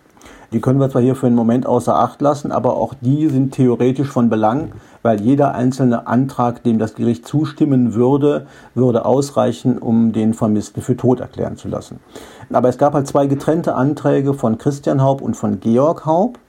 Die 0.53 0.61
können 0.61 0.79
wir 0.79 0.89
zwar 0.89 1.01
hier 1.01 1.15
für 1.15 1.27
einen 1.27 1.35
Moment 1.35 1.65
außer 1.65 1.95
Acht 1.95 2.21
lassen, 2.21 2.53
aber 2.53 2.77
auch 2.77 2.93
die 3.01 3.27
sind 3.27 3.53
theoretisch 3.53 4.07
von 4.07 4.29
Belang, 4.29 4.71
weil 5.01 5.19
jeder 5.19 5.53
einzelne 5.53 6.07
Antrag, 6.07 6.63
dem 6.63 6.79
das 6.79 6.95
Gericht 6.95 7.27
zustimmen 7.27 7.93
würde, 7.93 8.47
würde 8.73 9.05
ausreichen, 9.05 9.77
um 9.77 10.13
den 10.13 10.33
Vermissten 10.33 10.81
für 10.81 10.95
tot 10.95 11.19
erklären 11.19 11.57
zu 11.57 11.67
lassen. 11.67 11.99
Aber 12.51 12.69
es 12.69 12.77
gab 12.77 12.93
halt 12.93 13.07
zwei 13.07 13.27
getrennte 13.27 13.75
Anträge 13.75 14.33
von 14.33 14.57
Christian 14.57 15.01
Haub 15.01 15.21
und 15.21 15.35
von 15.35 15.59
Georg 15.59 16.05
Haub. 16.05 16.39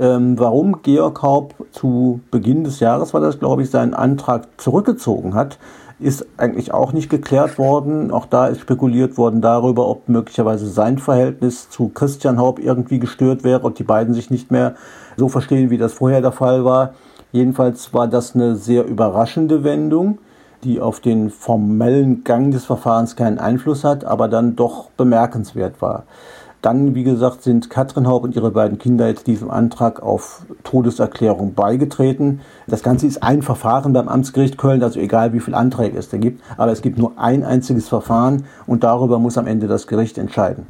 Ähm, 0.00 0.38
warum 0.38 0.82
Georg 0.82 1.22
Haub 1.22 1.54
zu 1.70 2.20
Beginn 2.32 2.64
des 2.64 2.80
Jahres, 2.80 3.14
war 3.14 3.20
das 3.20 3.38
glaube 3.38 3.62
ich, 3.62 3.70
seinen 3.70 3.94
Antrag 3.94 4.48
zurückgezogen 4.56 5.34
hat, 5.34 5.58
ist 6.00 6.26
eigentlich 6.36 6.72
auch 6.72 6.92
nicht 6.92 7.08
geklärt 7.08 7.58
worden. 7.58 8.10
Auch 8.10 8.26
da 8.26 8.46
ist 8.46 8.60
spekuliert 8.60 9.18
worden 9.18 9.40
darüber, 9.40 9.88
ob 9.88 10.08
möglicherweise 10.08 10.68
sein 10.68 10.98
Verhältnis 10.98 11.70
zu 11.70 11.88
Christian 11.88 12.38
Haupt 12.38 12.62
irgendwie 12.62 12.98
gestört 12.98 13.42
wäre 13.42 13.60
und 13.60 13.78
die 13.78 13.84
beiden 13.84 14.14
sich 14.14 14.30
nicht 14.30 14.50
mehr 14.50 14.74
so 15.16 15.28
verstehen, 15.28 15.70
wie 15.70 15.78
das 15.78 15.92
vorher 15.92 16.20
der 16.20 16.32
Fall 16.32 16.64
war. 16.64 16.94
Jedenfalls 17.32 17.92
war 17.92 18.06
das 18.06 18.34
eine 18.34 18.56
sehr 18.56 18.86
überraschende 18.86 19.64
Wendung, 19.64 20.18
die 20.64 20.80
auf 20.80 21.00
den 21.00 21.30
formellen 21.30 22.24
Gang 22.24 22.52
des 22.52 22.64
Verfahrens 22.64 23.16
keinen 23.16 23.38
Einfluss 23.38 23.84
hat, 23.84 24.04
aber 24.04 24.28
dann 24.28 24.56
doch 24.56 24.90
bemerkenswert 24.96 25.82
war. 25.82 26.04
Dann, 26.60 26.94
wie 26.94 27.04
gesagt, 27.04 27.42
sind 27.42 27.70
Katrin 27.70 28.08
Haub 28.08 28.24
und 28.24 28.34
ihre 28.34 28.50
beiden 28.50 28.78
Kinder 28.78 29.06
jetzt 29.06 29.26
diesem 29.26 29.50
Antrag 29.50 30.02
auf 30.02 30.42
Todeserklärung 30.64 31.54
beigetreten. 31.54 32.40
Das 32.66 32.82
Ganze 32.82 33.06
ist 33.06 33.22
ein 33.22 33.42
Verfahren 33.42 33.92
beim 33.92 34.08
Amtsgericht 34.08 34.58
Köln, 34.58 34.82
also 34.82 34.98
egal 34.98 35.32
wie 35.32 35.40
viele 35.40 35.56
Anträge 35.56 35.96
es 35.96 36.08
da 36.08 36.16
gibt. 36.16 36.42
Aber 36.56 36.72
es 36.72 36.82
gibt 36.82 36.98
nur 36.98 37.12
ein 37.16 37.44
einziges 37.44 37.88
Verfahren 37.88 38.44
und 38.66 38.82
darüber 38.82 39.18
muss 39.18 39.38
am 39.38 39.46
Ende 39.46 39.68
das 39.68 39.86
Gericht 39.86 40.18
entscheiden. 40.18 40.66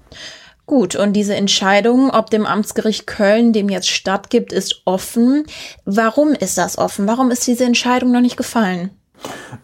Gut, 0.66 0.96
und 0.96 1.14
diese 1.14 1.34
Entscheidung, 1.34 2.10
ob 2.10 2.28
dem 2.28 2.44
Amtsgericht 2.44 3.06
Köln 3.06 3.54
dem 3.54 3.70
jetzt 3.70 3.88
stattgibt, 3.88 4.52
ist 4.52 4.82
offen. 4.84 5.44
Warum 5.86 6.32
ist 6.32 6.58
das 6.58 6.76
offen? 6.76 7.08
Warum 7.08 7.30
ist 7.30 7.46
diese 7.46 7.64
Entscheidung 7.64 8.12
noch 8.12 8.20
nicht 8.20 8.36
gefallen? 8.36 8.90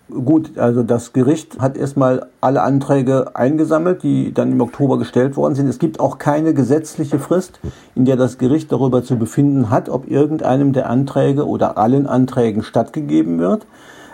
Gut, 0.09 0.59
also 0.59 0.83
das 0.83 1.13
Gericht 1.13 1.59
hat 1.61 1.77
erstmal 1.77 2.27
alle 2.41 2.63
Anträge 2.63 3.35
eingesammelt, 3.35 4.03
die 4.03 4.33
dann 4.33 4.53
im 4.53 4.61
Oktober 4.61 4.99
gestellt 4.99 5.37
worden 5.37 5.55
sind. 5.55 5.69
Es 5.69 5.79
gibt 5.79 5.99
auch 6.01 6.19
keine 6.19 6.55
gesetzliche 6.55 7.19
Frist, 7.19 7.61
in 7.95 8.05
der 8.05 8.17
das 8.17 8.39
Gericht 8.39 8.71
darüber 8.71 9.03
zu 9.03 9.17
befinden 9.17 9.71
hat, 9.71 9.89
ob 9.89 10.11
irgendeinem 10.11 10.73
der 10.73 10.89
Anträge 10.89 11.47
oder 11.47 11.79
allen 11.79 12.07
Anträgen 12.07 12.63
stattgegeben 12.63 13.39
wird. 13.39 13.67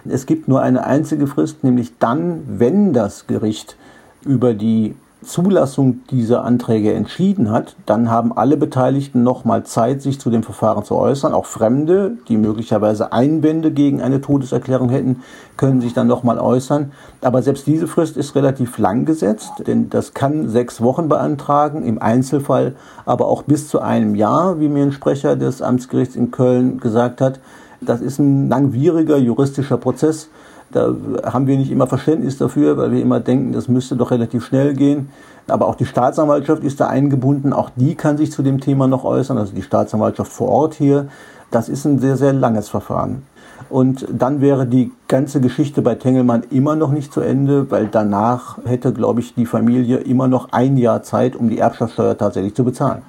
Es 0.09 0.27
gibt 0.27 0.49
nur 0.49 0.63
eine 0.63 0.85
einzige 0.85 1.27
Frist, 1.27 1.65
nämlich 1.65 1.99
dann, 1.99 2.43
wenn 2.47 2.93
das 2.93 3.27
Gericht 3.27 3.77
über 4.25 4.55
die 4.55 4.95
Zulassung 5.23 6.01
dieser 6.11 6.45
Anträge 6.45 6.95
entschieden 6.95 7.51
hat, 7.51 7.77
dann 7.85 8.11
haben 8.11 8.33
alle 8.37 8.57
Beteiligten 8.57 9.23
nochmal 9.23 9.65
Zeit, 9.65 10.01
sich 10.01 10.19
zu 10.19 10.31
dem 10.31 10.43
Verfahren 10.43 10.85
zu 10.85 10.97
äußern. 10.97 11.35
Auch 11.35 11.45
Fremde, 11.45 12.17
die 12.29 12.39
möglicherweise 12.39 13.13
Einwände 13.13 13.71
gegen 13.71 14.01
eine 14.01 14.23
Todeserklärung 14.23 14.89
hätten, 14.89 15.23
können 15.59 15.83
sich 15.83 15.93
dann 15.93 16.07
nochmal 16.07 16.39
äußern. 16.39 16.93
Aber 17.21 17.43
selbst 17.43 17.67
diese 17.67 17.87
Frist 17.87 18.17
ist 18.17 18.35
relativ 18.35 18.79
lang 18.79 19.05
gesetzt, 19.05 19.53
denn 19.67 19.91
das 19.91 20.15
kann 20.15 20.49
sechs 20.49 20.81
Wochen 20.81 21.09
beantragen, 21.09 21.85
im 21.85 22.01
Einzelfall 22.01 22.75
aber 23.05 23.27
auch 23.27 23.43
bis 23.43 23.69
zu 23.69 23.81
einem 23.81 24.15
Jahr, 24.15 24.59
wie 24.59 24.69
mir 24.69 24.85
ein 24.85 24.93
Sprecher 24.93 25.37
des 25.37 25.61
Amtsgerichts 25.61 26.17
in 26.17 26.31
Köln 26.31 26.81
gesagt 26.81 27.21
hat. 27.21 27.41
Das 27.83 28.01
ist 28.01 28.19
ein 28.19 28.49
langwieriger 28.49 29.19
juristischer 29.19 29.77
Prozess 29.77 30.31
da 30.73 30.95
haben 31.25 31.47
wir 31.47 31.57
nicht 31.57 31.71
immer 31.71 31.87
Verständnis 31.87 32.39
dafür, 32.39 32.77
weil 32.77 32.93
wir 32.93 33.03
immer 33.03 33.21
denken, 33.21 33.53
das 33.53 33.69
müsste 33.69 33.97
doch 33.97 34.11
relativ 34.11 34.45
schnell 34.45 34.75
gehen. 34.75 35.11
Aber 35.49 35.67
auch 35.67 35.75
die 35.75 35.87
Staatsanwaltschaft 35.87 36.63
ist 36.63 36.81
da 36.81 36.87
eingebunden. 36.87 37.53
Auch 37.53 37.71
die 37.75 37.95
kann 37.95 38.17
sich 38.17 38.31
zu 38.31 38.43
dem 38.43 38.61
Thema 38.61 38.87
noch 38.87 39.05
äußern. 39.05 39.37
Also 39.39 39.53
die 39.53 39.63
Staatsanwaltschaft 39.63 40.33
vor 40.33 40.49
Ort 40.49 40.75
hier. 40.75 41.09
Das 41.51 41.69
ist 41.69 41.85
ein 41.85 41.99
sehr, 41.99 42.17
sehr 42.17 42.33
langes 42.33 42.69
Verfahren. 42.69 43.23
Und 43.69 44.07
dann 44.11 44.41
wäre 44.41 44.67
die 44.67 44.91
ganze 45.07 45.41
Geschichte 45.41 45.83
bei 45.83 45.95
Tengelmann 45.95 46.45
immer 46.51 46.77
noch 46.77 46.91
nicht 46.91 47.13
zu 47.13 47.21
Ende, 47.21 47.71
weil 47.71 47.87
danach 47.87 48.59
hätte, 48.65 48.93
glaube 48.93 49.21
ich, 49.21 49.35
die 49.35 49.47
Familie 49.47 49.99
immer 49.99 50.29
noch 50.29 50.53
ein 50.53 50.77
Jahr 50.77 51.03
Zeit, 51.03 51.37
um 51.37 51.51
die 51.51 51.59
Erbschaftssteuer 51.59 52.17
tatsächlich 52.17 52.55
zu 52.55 52.65
bezahlen. 52.65 53.03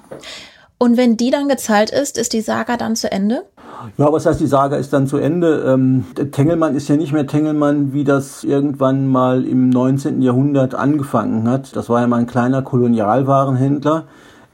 Und 0.77 0.98
wenn 0.98 1.15
die 1.15 1.30
dann 1.30 1.48
gezahlt 1.48 1.91
ist, 1.91 2.18
ist 2.18 2.34
die 2.34 2.41
Saga 2.41 2.75
dann 2.75 2.96
zu 2.96 3.12
Ende? 3.12 3.44
Ja, 3.98 4.12
was 4.12 4.25
heißt, 4.25 4.40
die 4.40 4.48
Saga 4.48 4.78
ist 4.78 4.94
dann 4.94 5.08
zu 5.08 5.18
Ende. 5.18 5.63
Ähm, 5.68 6.06
Tengelmann 6.32 6.75
ist 6.75 6.88
ja 6.88 6.96
nicht 6.96 7.13
mehr 7.13 7.28
Tengelmann, 7.28 7.94
wie 7.94 8.04
das 8.04 8.44
irgendwann 8.44 9.08
mal 9.08 9.46
im 9.46 9.70
19. 9.70 10.22
Jahrhundert 10.22 10.75
angefangen 10.75 11.50
hat. 11.50 11.75
Das 11.75 11.90
war 11.90 12.01
ja 12.01 12.08
mal 12.08 12.18
ein 12.18 12.28
kleiner 12.28 12.62
Kolonialwarenhändler, 12.62 14.06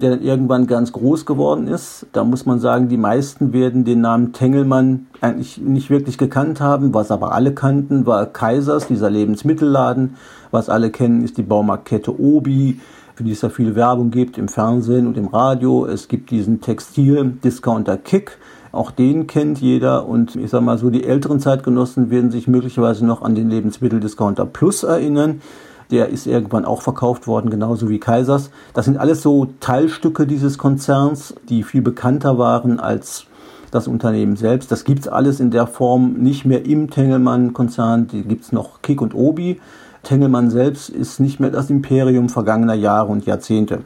der 0.02 0.12
dann 0.12 0.22
irgendwann 0.22 0.68
ganz 0.68 0.92
groß 0.92 1.26
geworden 1.26 1.68
ist. 1.68 2.08
Da 2.14 2.24
muss 2.24 2.46
man 2.46 2.60
sagen, 2.60 2.88
die 2.90 2.98
meisten 2.98 3.54
werden 3.54 3.84
den 3.84 4.02
Namen 4.02 4.34
Tengelmann 4.34 5.08
eigentlich 5.22 5.58
nicht 5.58 5.90
wirklich 5.90 6.18
gekannt 6.18 6.62
haben. 6.62 6.94
Was 6.94 7.12
aber 7.12 7.34
alle 7.34 7.54
kannten, 7.54 8.06
war 8.06 8.26
Kaisers, 8.28 8.88
dieser 8.88 9.10
Lebensmittelladen. 9.10 10.16
Was 10.52 10.70
alle 10.70 10.92
kennen, 10.92 11.24
ist 11.24 11.38
die 11.38 11.44
Baumarktkette 11.44 12.20
Obi 12.20 12.80
für 13.18 13.24
die 13.24 13.32
es 13.32 13.42
ja 13.42 13.50
viel 13.50 13.76
Werbung 13.76 14.12
gibt 14.12 14.38
im 14.38 14.48
Fernsehen 14.48 15.08
und 15.08 15.18
im 15.18 15.26
Radio. 15.26 15.88
Es 15.88 16.08
gibt 16.08 16.30
diesen 16.30 16.62
Textil-Discounter 16.62 17.98
Kick, 17.98 18.38
auch 18.72 18.92
den 18.92 19.28
kennt 19.28 19.60
jeder 19.60 20.08
und 20.08 20.36
ich 20.36 20.50
sag 20.50 20.62
mal 20.62 20.78
so, 20.78 20.90
die 20.90 21.04
älteren 21.04 21.40
Zeitgenossen 21.40 22.10
werden 22.10 22.32
sich 22.32 22.48
möglicherweise 22.48 23.06
noch 23.06 23.22
an 23.22 23.36
den 23.36 23.50
Lebensmitteldiscounter 23.50 24.46
Plus 24.46 24.84
erinnern. 24.84 25.42
Der 25.90 26.10
ist 26.10 26.28
irgendwann 26.28 26.66
auch 26.66 26.82
verkauft 26.82 27.28
worden, 27.28 27.50
genauso 27.50 27.90
wie 27.90 28.00
Kaisers. 28.00 28.52
Das 28.74 28.86
sind 28.86 28.98
alles 28.98 29.22
so 29.22 29.48
Teilstücke 29.62 30.28
dieses 30.28 30.58
Konzerns, 30.58 31.34
die 31.48 31.64
viel 31.64 31.82
bekannter 31.82 32.38
waren 32.38 32.80
als 32.80 33.26
das 33.72 33.88
Unternehmen 33.88 34.36
selbst. 34.36 34.72
Das 34.72 34.84
gibt's 34.84 35.08
alles 35.08 35.40
in 35.40 35.52
der 35.52 35.68
Form 35.68 36.14
nicht 36.14 36.46
mehr 36.46 36.66
im 36.66 36.90
Tengelmann-Konzern. 36.90 38.08
Die 38.08 38.24
gibt's 38.24 38.52
noch 38.52 38.82
Kick 38.82 39.02
und 39.02 39.14
Obi. 39.14 39.60
Tengelmann 40.04 40.50
selbst 40.50 40.90
ist 40.90 41.20
nicht 41.20 41.40
mehr 41.40 41.52
das 41.52 41.70
Imperium 41.70 42.30
vergangener 42.30 42.76
Jahre 42.76 43.12
und 43.12 43.26
Jahrzehnte. 43.26 43.80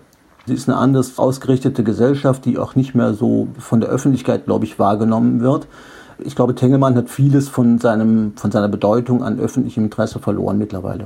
Sie 0.48 0.54
ist 0.54 0.68
eine 0.68 0.78
anders 0.78 1.20
ausgerichtete 1.20 1.84
Gesellschaft, 1.84 2.46
die 2.46 2.58
auch 2.58 2.76
nicht 2.76 2.96
mehr 2.96 3.14
so 3.14 3.48
von 3.60 3.80
der 3.80 3.90
Öffentlichkeit, 3.90 4.46
glaube 4.46 4.66
ich, 4.66 4.80
wahrgenommen 4.80 5.42
wird. 5.42 5.68
Ich 6.24 6.36
glaube, 6.36 6.56
Tengelmann 6.56 6.96
hat 6.96 7.10
vieles 7.10 7.48
von, 7.48 7.80
seinem, 7.80 8.34
von 8.36 8.52
seiner 8.52 8.68
Bedeutung 8.68 9.24
an 9.24 9.40
öffentlichem 9.40 9.86
Interesse 9.86 10.20
verloren 10.20 10.58
mittlerweile. 10.58 11.06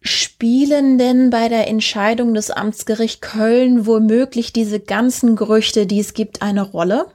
Spielen 0.00 0.98
denn 0.98 1.30
bei 1.30 1.48
der 1.48 1.68
Entscheidung 1.68 2.34
des 2.34 2.50
Amtsgericht 2.52 3.22
Köln 3.22 3.86
womöglich 3.86 4.52
diese 4.52 4.78
ganzen 4.78 5.34
Gerüchte, 5.34 5.86
die 5.86 5.98
es 5.98 6.14
gibt, 6.14 6.42
eine 6.42 6.62
Rolle? 6.62 7.06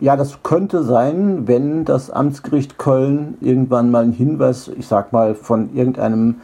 Ja, 0.00 0.16
das 0.16 0.42
könnte 0.42 0.84
sein, 0.84 1.48
wenn 1.48 1.84
das 1.84 2.10
Amtsgericht 2.10 2.78
Köln 2.78 3.36
irgendwann 3.40 3.90
mal 3.90 4.04
einen 4.04 4.12
Hinweis, 4.12 4.70
ich 4.78 4.86
sag 4.86 5.12
mal, 5.12 5.34
von 5.34 5.74
irgendeinem 5.74 6.36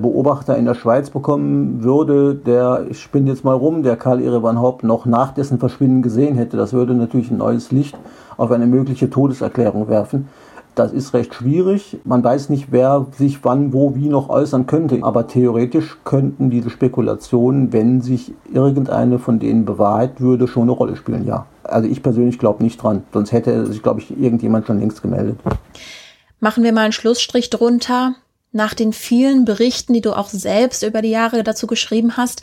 Beobachter 0.00 0.56
in 0.56 0.64
der 0.64 0.74
Schweiz 0.74 1.10
bekommen 1.10 1.82
würde, 1.82 2.34
der, 2.34 2.86
ich 2.90 3.00
spinne 3.00 3.30
jetzt 3.30 3.44
mal 3.44 3.54
rum, 3.54 3.82
der 3.82 3.96
Karl 3.96 4.22
Erevan 4.22 4.58
Haupt 4.58 4.82
noch 4.82 5.06
nach 5.06 5.32
dessen 5.32 5.58
Verschwinden 5.58 6.02
gesehen 6.02 6.36
hätte. 6.36 6.56
Das 6.56 6.72
würde 6.72 6.94
natürlich 6.94 7.30
ein 7.30 7.38
neues 7.38 7.70
Licht 7.70 7.96
auf 8.36 8.50
eine 8.50 8.66
mögliche 8.66 9.10
Todeserklärung 9.10 9.88
werfen. 9.88 10.28
Das 10.74 10.92
ist 10.92 11.14
recht 11.14 11.34
schwierig. 11.34 11.98
Man 12.04 12.22
weiß 12.22 12.48
nicht, 12.48 12.68
wer 12.70 13.06
sich 13.16 13.44
wann, 13.44 13.72
wo, 13.72 13.94
wie 13.96 14.08
noch 14.08 14.28
äußern 14.28 14.66
könnte. 14.66 15.00
Aber 15.02 15.26
theoretisch 15.26 15.98
könnten 16.04 16.48
diese 16.48 16.70
Spekulationen, 16.70 17.72
wenn 17.72 18.00
sich 18.00 18.32
irgendeine 18.52 19.18
von 19.18 19.40
denen 19.40 19.64
bewahrheit 19.64 20.20
würde, 20.20 20.46
schon 20.48 20.62
eine 20.62 20.72
Rolle 20.72 20.96
spielen, 20.96 21.26
ja. 21.26 21.46
Also 21.64 21.88
ich 21.88 22.02
persönlich 22.02 22.38
glaube 22.38 22.62
nicht 22.62 22.82
dran. 22.82 23.02
Sonst 23.12 23.32
hätte 23.32 23.66
sich, 23.66 23.82
glaube 23.82 24.00
ich, 24.00 24.18
irgendjemand 24.18 24.66
schon 24.66 24.80
längst 24.80 25.02
gemeldet. 25.02 25.38
Machen 26.38 26.64
wir 26.64 26.72
mal 26.72 26.82
einen 26.82 26.92
Schlussstrich 26.92 27.50
drunter. 27.50 28.14
Nach 28.52 28.74
den 28.74 28.92
vielen 28.92 29.44
Berichten, 29.44 29.92
die 29.92 30.00
du 30.00 30.12
auch 30.12 30.28
selbst 30.28 30.82
über 30.82 31.02
die 31.02 31.10
Jahre 31.10 31.44
dazu 31.44 31.68
geschrieben 31.68 32.16
hast, 32.16 32.42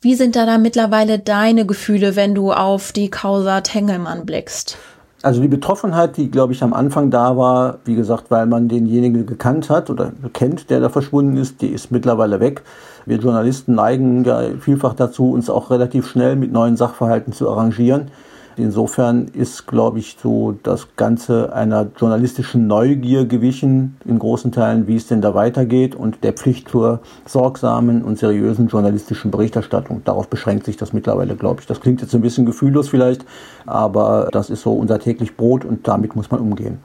wie 0.00 0.14
sind 0.14 0.36
da 0.36 0.46
dann 0.46 0.62
mittlerweile 0.62 1.18
deine 1.18 1.66
Gefühle, 1.66 2.14
wenn 2.14 2.36
du 2.36 2.52
auf 2.52 2.92
die 2.92 3.10
Causa 3.10 3.60
Tengelmann 3.60 4.24
blickst? 4.26 4.78
Also 5.22 5.42
die 5.42 5.48
Betroffenheit, 5.48 6.16
die, 6.16 6.30
glaube 6.30 6.52
ich, 6.52 6.62
am 6.62 6.72
Anfang 6.72 7.10
da 7.10 7.36
war, 7.36 7.78
wie 7.84 7.96
gesagt, 7.96 8.30
weil 8.30 8.46
man 8.46 8.68
denjenigen 8.68 9.26
gekannt 9.26 9.68
hat 9.68 9.90
oder 9.90 10.12
kennt, 10.32 10.70
der 10.70 10.80
da 10.80 10.88
verschwunden 10.88 11.36
ist, 11.36 11.60
die 11.60 11.68
ist 11.68 11.90
mittlerweile 11.90 12.38
weg. 12.38 12.62
Wir 13.04 13.18
Journalisten 13.18 13.74
neigen 13.74 14.24
ja 14.24 14.40
vielfach 14.60 14.94
dazu, 14.94 15.32
uns 15.32 15.50
auch 15.50 15.70
relativ 15.70 16.08
schnell 16.08 16.36
mit 16.36 16.52
neuen 16.52 16.76
Sachverhalten 16.76 17.32
zu 17.32 17.50
arrangieren. 17.50 18.12
Insofern 18.56 19.28
ist, 19.28 19.66
glaube 19.66 19.98
ich, 19.98 20.16
so 20.20 20.52
das 20.62 20.88
Ganze 20.96 21.52
einer 21.52 21.88
journalistischen 21.98 22.66
Neugier 22.66 23.24
gewichen, 23.24 23.96
in 24.04 24.18
großen 24.18 24.52
Teilen, 24.52 24.86
wie 24.86 24.96
es 24.96 25.06
denn 25.06 25.20
da 25.20 25.34
weitergeht 25.34 25.94
und 25.94 26.22
der 26.24 26.32
Pflicht 26.32 26.68
zur 26.68 27.00
sorgsamen 27.26 28.02
und 28.02 28.18
seriösen 28.18 28.68
journalistischen 28.68 29.30
Berichterstattung. 29.30 30.02
Darauf 30.04 30.28
beschränkt 30.28 30.66
sich 30.66 30.76
das 30.76 30.92
mittlerweile, 30.92 31.36
glaube 31.36 31.60
ich. 31.60 31.66
Das 31.66 31.80
klingt 31.80 32.00
jetzt 32.00 32.14
ein 32.14 32.20
bisschen 32.20 32.46
gefühllos 32.46 32.88
vielleicht, 32.88 33.24
aber 33.66 34.28
das 34.32 34.50
ist 34.50 34.62
so 34.62 34.72
unser 34.72 34.98
täglich 34.98 35.36
Brot 35.36 35.64
und 35.64 35.86
damit 35.86 36.16
muss 36.16 36.30
man 36.30 36.40
umgehen. 36.40 36.78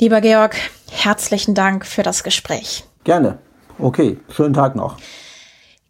Lieber 0.00 0.20
Georg, 0.20 0.56
herzlichen 0.90 1.54
Dank 1.54 1.86
für 1.86 2.02
das 2.02 2.24
Gespräch. 2.24 2.84
Gerne. 3.04 3.38
Okay, 3.78 4.18
schönen 4.28 4.54
Tag 4.54 4.76
noch. 4.76 4.96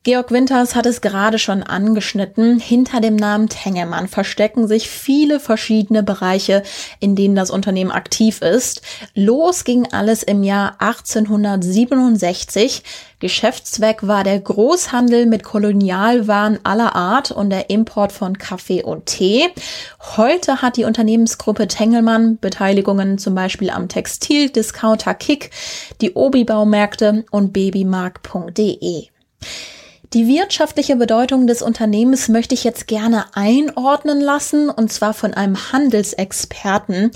Georg 0.04 0.30
Winters 0.32 0.74
hat 0.74 0.84
es 0.84 1.00
gerade 1.00 1.38
schon 1.38 1.62
angeschnitten. 1.62 2.60
Hinter 2.60 3.00
dem 3.00 3.16
Namen 3.16 3.48
Tengelmann 3.48 4.06
verstecken 4.06 4.68
sich 4.68 4.90
viele 4.90 5.40
verschiedene 5.40 6.02
Bereiche, 6.02 6.62
in 7.00 7.16
denen 7.16 7.34
das 7.34 7.48
Unternehmen 7.48 7.90
aktiv 7.90 8.42
ist. 8.42 8.82
Los 9.14 9.64
ging 9.64 9.90
alles 9.92 10.22
im 10.22 10.42
Jahr 10.42 10.76
1867. 10.78 12.82
Geschäftszweck 13.18 14.06
war 14.06 14.24
der 14.24 14.40
Großhandel 14.40 15.24
mit 15.24 15.42
Kolonialwaren 15.42 16.58
aller 16.64 16.94
Art 16.94 17.30
und 17.30 17.48
der 17.48 17.70
Import 17.70 18.12
von 18.12 18.36
Kaffee 18.36 18.82
und 18.82 19.06
Tee. 19.06 19.48
Heute 20.18 20.60
hat 20.60 20.76
die 20.76 20.84
Unternehmensgruppe 20.84 21.66
Tengelmann 21.66 22.36
Beteiligungen 22.36 23.16
zum 23.16 23.34
Beispiel 23.34 23.70
am 23.70 23.88
Textildiscounter 23.88 25.14
Kick, 25.14 25.50
die 26.02 26.12
Obi-Baumärkte 26.12 27.24
und 27.30 27.54
babymark.de. 27.54 29.08
Die 30.14 30.28
wirtschaftliche 30.28 30.94
Bedeutung 30.94 31.48
des 31.48 31.60
Unternehmens 31.60 32.28
möchte 32.28 32.54
ich 32.54 32.62
jetzt 32.62 32.86
gerne 32.86 33.24
einordnen 33.32 34.20
lassen, 34.20 34.70
und 34.70 34.92
zwar 34.92 35.12
von 35.12 35.34
einem 35.34 35.72
Handelsexperten. 35.72 37.10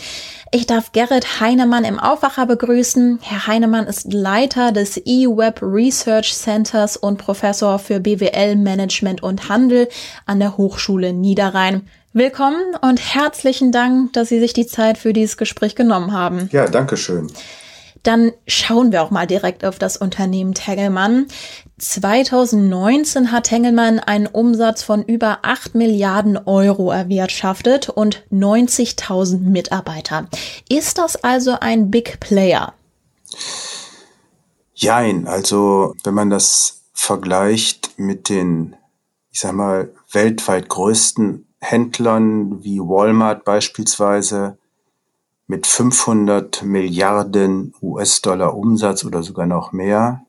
Ich 0.50 0.66
darf 0.66 0.90
Gerrit 0.90 1.38
Heinemann 1.38 1.84
im 1.84 2.00
Aufwacher 2.00 2.46
begrüßen. 2.46 3.20
Herr 3.22 3.46
Heinemann 3.46 3.86
ist 3.86 4.12
Leiter 4.12 4.72
des 4.72 4.96
eWeb 4.96 5.62
Research 5.62 6.34
Centers 6.34 6.96
und 6.96 7.18
Professor 7.18 7.78
für 7.78 8.00
BWL 8.00 8.56
Management 8.56 9.22
und 9.22 9.48
Handel 9.48 9.88
an 10.26 10.40
der 10.40 10.56
Hochschule 10.56 11.12
Niederrhein. 11.12 11.88
Willkommen 12.14 12.74
und 12.82 13.14
herzlichen 13.14 13.70
Dank, 13.70 14.12
dass 14.12 14.28
Sie 14.28 14.40
sich 14.40 14.54
die 14.54 14.66
Zeit 14.66 14.98
für 14.98 15.12
dieses 15.12 15.36
Gespräch 15.36 15.76
genommen 15.76 16.12
haben. 16.12 16.48
Ja, 16.50 16.66
danke 16.66 16.96
schön. 16.96 17.30
Dann 18.02 18.32
schauen 18.46 18.92
wir 18.92 19.02
auch 19.02 19.10
mal 19.10 19.26
direkt 19.26 19.64
auf 19.64 19.78
das 19.78 19.96
Unternehmen 19.96 20.54
Tegelmann. 20.54 21.26
2019 21.78 23.30
hat 23.32 23.44
Tengelmann 23.44 23.98
einen 23.98 24.26
Umsatz 24.26 24.82
von 24.82 25.02
über 25.02 25.40
8 25.42 25.74
Milliarden 25.74 26.36
Euro 26.36 26.90
erwirtschaftet 26.90 27.88
und 27.88 28.24
90.000 28.32 29.38
Mitarbeiter. 29.40 30.28
Ist 30.68 30.98
das 30.98 31.22
also 31.22 31.56
ein 31.60 31.90
Big 31.90 32.20
Player? 32.20 32.74
Jein, 34.74 35.26
also 35.26 35.94
wenn 36.04 36.14
man 36.14 36.30
das 36.30 36.82
vergleicht 36.92 37.92
mit 37.96 38.28
den, 38.28 38.76
ich 39.30 39.40
sag 39.40 39.52
mal, 39.52 39.92
weltweit 40.12 40.68
größten 40.68 41.46
Händlern 41.60 42.62
wie 42.62 42.80
Walmart 42.80 43.44
beispielsweise 43.44 44.57
mit 45.48 45.66
500 45.66 46.62
Milliarden 46.62 47.74
US-Dollar 47.82 48.54
Umsatz 48.54 49.04
oder 49.04 49.22
sogar 49.22 49.46
noch 49.46 49.72
mehr, 49.72 50.24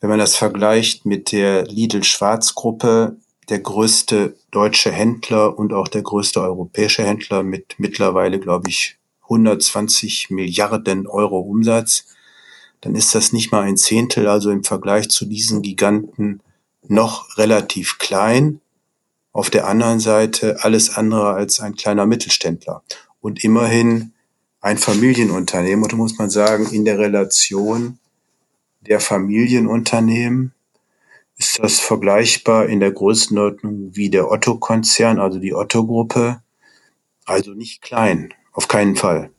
wenn 0.00 0.10
man 0.10 0.18
das 0.18 0.36
vergleicht 0.36 1.06
mit 1.06 1.32
der 1.32 1.64
Lidl-Schwarz-Gruppe, 1.64 3.16
der 3.48 3.58
größte 3.58 4.36
deutsche 4.50 4.92
Händler 4.92 5.58
und 5.58 5.72
auch 5.72 5.88
der 5.88 6.02
größte 6.02 6.40
europäische 6.40 7.02
Händler 7.02 7.42
mit 7.42 7.76
mittlerweile, 7.78 8.38
glaube 8.38 8.68
ich, 8.68 8.98
120 9.22 10.30
Milliarden 10.30 11.06
Euro 11.06 11.40
Umsatz, 11.40 12.04
dann 12.82 12.94
ist 12.94 13.14
das 13.14 13.32
nicht 13.32 13.50
mal 13.50 13.62
ein 13.62 13.76
Zehntel, 13.76 14.28
also 14.28 14.50
im 14.50 14.62
Vergleich 14.62 15.08
zu 15.08 15.24
diesen 15.24 15.62
Giganten 15.62 16.40
noch 16.86 17.36
relativ 17.38 17.98
klein. 17.98 18.60
Auf 19.32 19.50
der 19.50 19.66
anderen 19.66 20.00
Seite 20.00 20.58
alles 20.62 20.96
andere 20.96 21.32
als 21.32 21.60
ein 21.60 21.74
kleiner 21.74 22.06
Mittelständler. 22.06 22.82
Und 23.20 23.42
immerhin 23.42 24.12
ein 24.60 24.78
Familienunternehmen, 24.78 25.84
oder 25.84 25.96
muss 25.96 26.18
man 26.18 26.30
sagen, 26.30 26.66
in 26.72 26.84
der 26.84 26.98
Relation 26.98 27.98
der 28.80 29.00
Familienunternehmen 29.00 30.52
ist 31.36 31.58
das 31.60 31.78
vergleichbar 31.78 32.66
in 32.66 32.80
der 32.80 32.90
Größenordnung 32.90 33.94
wie 33.94 34.10
der 34.10 34.30
Otto-Konzern, 34.30 35.20
also 35.20 35.38
die 35.38 35.54
Otto-Gruppe. 35.54 36.42
Also 37.24 37.52
nicht 37.52 37.82
klein, 37.82 38.34
auf 38.52 38.66
keinen 38.66 38.96
Fall. 38.96 39.30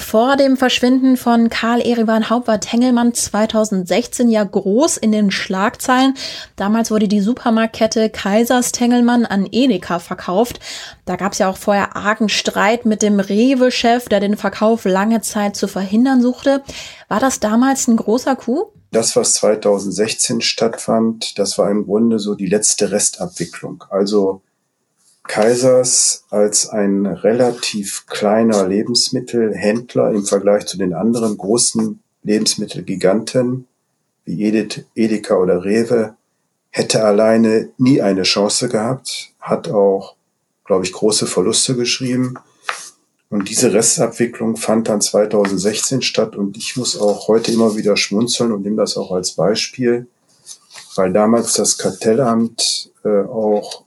Vor 0.00 0.36
dem 0.36 0.56
Verschwinden 0.56 1.16
von 1.16 1.50
Karl 1.50 1.80
Erivan 1.80 2.30
Haupt 2.30 2.48
war 2.48 2.58
Tengelmann 2.58 3.14
2016 3.14 4.28
ja 4.28 4.42
groß 4.42 4.96
in 4.96 5.12
den 5.12 5.30
Schlagzeilen. 5.30 6.14
Damals 6.56 6.90
wurde 6.90 7.06
die 7.06 7.20
Supermarktkette 7.20 8.10
Kaisers 8.10 8.72
Tengelmann 8.72 9.24
an 9.26 9.46
Edeka 9.52 10.00
verkauft. 10.00 10.58
Da 11.04 11.14
gab 11.14 11.32
es 11.32 11.38
ja 11.38 11.48
auch 11.48 11.56
vorher 11.56 11.94
argen 11.94 12.28
Streit 12.28 12.86
mit 12.86 13.02
dem 13.02 13.20
Rewe-Chef, 13.20 14.08
der 14.08 14.18
den 14.18 14.36
Verkauf 14.36 14.84
lange 14.84 15.20
Zeit 15.20 15.54
zu 15.54 15.68
verhindern 15.68 16.22
suchte. 16.22 16.62
War 17.08 17.20
das 17.20 17.38
damals 17.38 17.86
ein 17.86 17.96
großer 17.96 18.34
Coup? 18.34 18.72
Das, 18.90 19.14
was 19.14 19.34
2016 19.34 20.40
stattfand, 20.40 21.38
das 21.38 21.58
war 21.58 21.70
im 21.70 21.84
Grunde 21.84 22.18
so 22.18 22.34
die 22.34 22.46
letzte 22.46 22.90
Restabwicklung. 22.90 23.84
Also 23.90 24.42
Kaisers 25.24 26.24
als 26.30 26.68
ein 26.68 27.06
relativ 27.06 28.06
kleiner 28.06 28.66
Lebensmittelhändler 28.66 30.10
im 30.10 30.24
Vergleich 30.24 30.66
zu 30.66 30.78
den 30.78 30.94
anderen 30.94 31.36
großen 31.36 32.00
Lebensmittelgiganten 32.22 33.66
wie 34.24 34.44
Edith, 34.44 34.84
Edeka 34.94 35.36
oder 35.36 35.64
Rewe 35.64 36.14
hätte 36.70 37.04
alleine 37.04 37.70
nie 37.78 38.00
eine 38.00 38.22
Chance 38.22 38.68
gehabt, 38.68 39.30
hat 39.40 39.68
auch, 39.68 40.14
glaube 40.64 40.84
ich, 40.84 40.92
große 40.92 41.26
Verluste 41.26 41.74
geschrieben. 41.74 42.34
Und 43.28 43.48
diese 43.48 43.72
Restabwicklung 43.72 44.56
fand 44.56 44.88
dann 44.88 45.00
2016 45.00 46.02
statt 46.02 46.36
und 46.36 46.56
ich 46.56 46.76
muss 46.76 47.00
auch 47.00 47.28
heute 47.28 47.52
immer 47.52 47.76
wieder 47.76 47.96
schmunzeln 47.96 48.52
und 48.52 48.62
nehme 48.62 48.76
das 48.76 48.96
auch 48.96 49.12
als 49.12 49.32
Beispiel, 49.32 50.06
weil 50.96 51.12
damals 51.12 51.54
das 51.54 51.78
Kartellamt 51.78 52.90
äh, 53.04 53.22
auch 53.22 53.84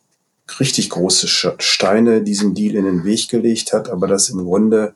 richtig 0.59 0.89
große 0.89 1.27
Steine 1.27 2.21
diesem 2.21 2.53
Deal 2.53 2.75
in 2.75 2.85
den 2.85 3.03
Weg 3.05 3.29
gelegt 3.29 3.73
hat, 3.73 3.89
aber 3.89 4.07
das 4.07 4.29
im 4.29 4.43
Grunde 4.43 4.93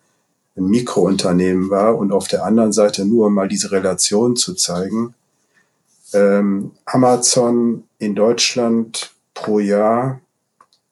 ein 0.55 0.65
Mikrounternehmen 0.65 1.69
war 1.69 1.97
und 1.97 2.11
auf 2.11 2.27
der 2.27 2.43
anderen 2.43 2.73
Seite 2.73 3.05
nur 3.05 3.27
um 3.27 3.33
mal 3.33 3.47
diese 3.47 3.71
Relation 3.71 4.35
zu 4.35 4.55
zeigen. 4.55 5.13
Ähm, 6.13 6.71
Amazon 6.85 7.83
in 7.99 8.15
Deutschland 8.15 9.11
pro 9.33 9.59
Jahr 9.59 10.19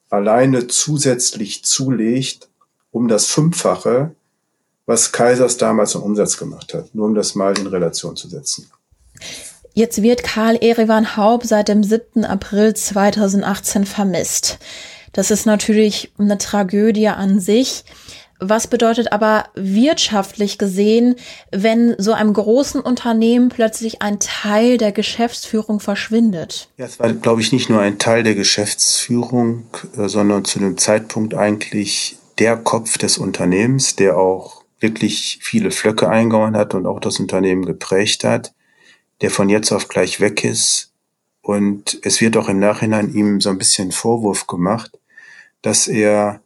alleine 0.10 0.68
zusätzlich 0.68 1.64
zulegt 1.64 2.48
um 2.92 3.08
das 3.08 3.26
Fünffache, 3.26 4.16
was 4.86 5.12
Kaisers 5.12 5.58
damals 5.58 5.96
im 5.96 6.04
Umsatz 6.04 6.38
gemacht 6.38 6.74
hat, 6.74 6.94
nur 6.94 7.08
um 7.08 7.16
das 7.16 7.36
mal 7.36 7.58
in 7.58 7.68
Relation 7.68 8.16
zu 8.16 8.30
setzen. 8.30 8.70
Jetzt 9.78 10.02
wird 10.02 10.24
Karl 10.24 10.56
Erevan 10.56 11.18
Haub 11.18 11.44
seit 11.44 11.68
dem 11.68 11.84
7. 11.84 12.24
April 12.24 12.74
2018 12.74 13.84
vermisst. 13.84 14.58
Das 15.12 15.32
ist 15.32 15.46
natürlich 15.46 16.14
eine 16.18 16.38
Tragödie 16.38 17.10
an 17.10 17.42
sich. 17.42 17.84
Was 18.40 18.68
bedeutet 18.68 19.12
aber 19.12 19.50
wirtschaftlich 19.54 20.58
gesehen, 20.58 21.18
wenn 21.52 21.94
so 21.98 22.14
einem 22.14 22.32
großen 22.32 22.80
Unternehmen 22.80 23.50
plötzlich 23.50 24.02
ein 24.02 24.22
Teil 24.22 24.78
der 24.78 24.94
Geschäftsführung 24.94 25.82
verschwindet? 25.82 26.70
Ja, 26.78 26.86
es 26.86 26.98
war, 26.98 27.12
glaube 27.12 27.42
ich, 27.42 27.52
nicht 27.52 27.70
nur 27.70 27.82
ein 27.82 28.00
Teil 28.00 28.24
der 28.24 28.36
Geschäftsführung, 28.36 29.66
äh, 29.98 30.08
sondern 30.08 30.46
zu 30.46 30.60
dem 30.60 30.78
Zeitpunkt 30.78 31.34
eigentlich 31.34 32.16
der 32.40 32.56
Kopf 32.56 32.98
des 32.98 33.18
Unternehmens, 33.18 33.98
der 33.98 34.18
auch 34.18 34.64
wirklich 34.80 35.40
viele 35.42 35.72
Flöcke 35.72 36.08
eingehauen 36.08 36.56
hat 36.56 36.74
und 36.74 36.86
auch 36.86 37.02
das 37.02 37.20
Unternehmen 37.20 37.66
geprägt 37.66 38.24
hat 38.24 38.54
der 39.22 39.32
von 39.32 39.50
jetzt 39.50 39.72
auf 39.72 39.88
gleich 39.88 40.20
weg 40.20 40.44
ist. 40.44 40.92
Und 41.42 42.00
es 42.04 42.22
wird 42.22 42.38
auch 42.38 42.50
im 42.50 42.60
Nachhinein 42.60 43.14
ihm 43.14 43.40
so 43.40 43.50
ein 43.50 43.58
bisschen 43.58 43.92
Vorwurf 43.92 44.48
gemacht, 44.48 44.98
dass 45.62 45.88
er 45.88 46.42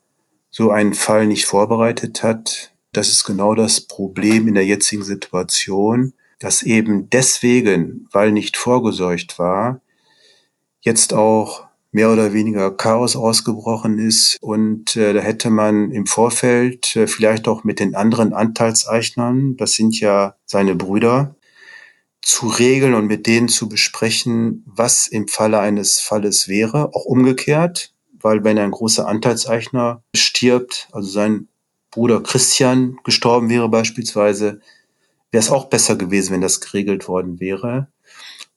so 0.51 0.71
einen 0.71 0.93
Fall 0.93 1.27
nicht 1.27 1.45
vorbereitet 1.45 2.23
hat, 2.23 2.71
Das 2.91 3.09
ist 3.09 3.23
genau 3.23 3.53
das 3.53 3.81
Problem 3.81 4.47
in 4.47 4.55
der 4.55 4.65
jetzigen 4.65 5.03
Situation, 5.03 6.13
dass 6.39 6.63
eben 6.63 7.09
deswegen, 7.11 8.07
weil 8.11 8.31
nicht 8.31 8.57
vorgesorgt 8.57 9.37
war, 9.37 9.81
jetzt 10.81 11.13
auch 11.13 11.67
mehr 11.91 12.11
oder 12.11 12.33
weniger 12.33 12.75
Chaos 12.75 13.15
ausgebrochen 13.15 13.99
ist. 13.99 14.37
Und 14.41 14.95
äh, 14.95 15.13
da 15.13 15.21
hätte 15.21 15.49
man 15.49 15.91
im 15.91 16.05
Vorfeld 16.05 16.95
äh, 16.95 17.07
vielleicht 17.07 17.47
auch 17.47 17.63
mit 17.63 17.79
den 17.79 17.95
anderen 17.95 18.33
Anteilseignern, 18.33 19.57
das 19.57 19.73
sind 19.73 19.99
ja 19.99 20.35
seine 20.45 20.75
Brüder, 20.75 21.35
zu 22.21 22.47
regeln 22.47 22.93
und 22.93 23.07
mit 23.07 23.27
denen 23.27 23.47
zu 23.47 23.69
besprechen, 23.69 24.63
was 24.65 25.07
im 25.07 25.27
Falle 25.27 25.59
eines 25.59 25.99
Falles 25.99 26.47
wäre, 26.47 26.93
auch 26.93 27.05
umgekehrt, 27.05 27.93
weil 28.21 28.43
wenn 28.43 28.57
ein 28.57 28.71
großer 28.71 29.07
Anteilseigner 29.07 30.03
stirbt, 30.15 30.89
also 30.91 31.09
sein 31.09 31.47
Bruder 31.91 32.21
Christian 32.21 32.99
gestorben 33.03 33.49
wäre 33.49 33.69
beispielsweise, 33.69 34.61
wäre 35.31 35.43
es 35.43 35.49
auch 35.49 35.65
besser 35.65 35.95
gewesen, 35.95 36.33
wenn 36.33 36.41
das 36.41 36.61
geregelt 36.61 37.07
worden 37.07 37.39
wäre. 37.39 37.87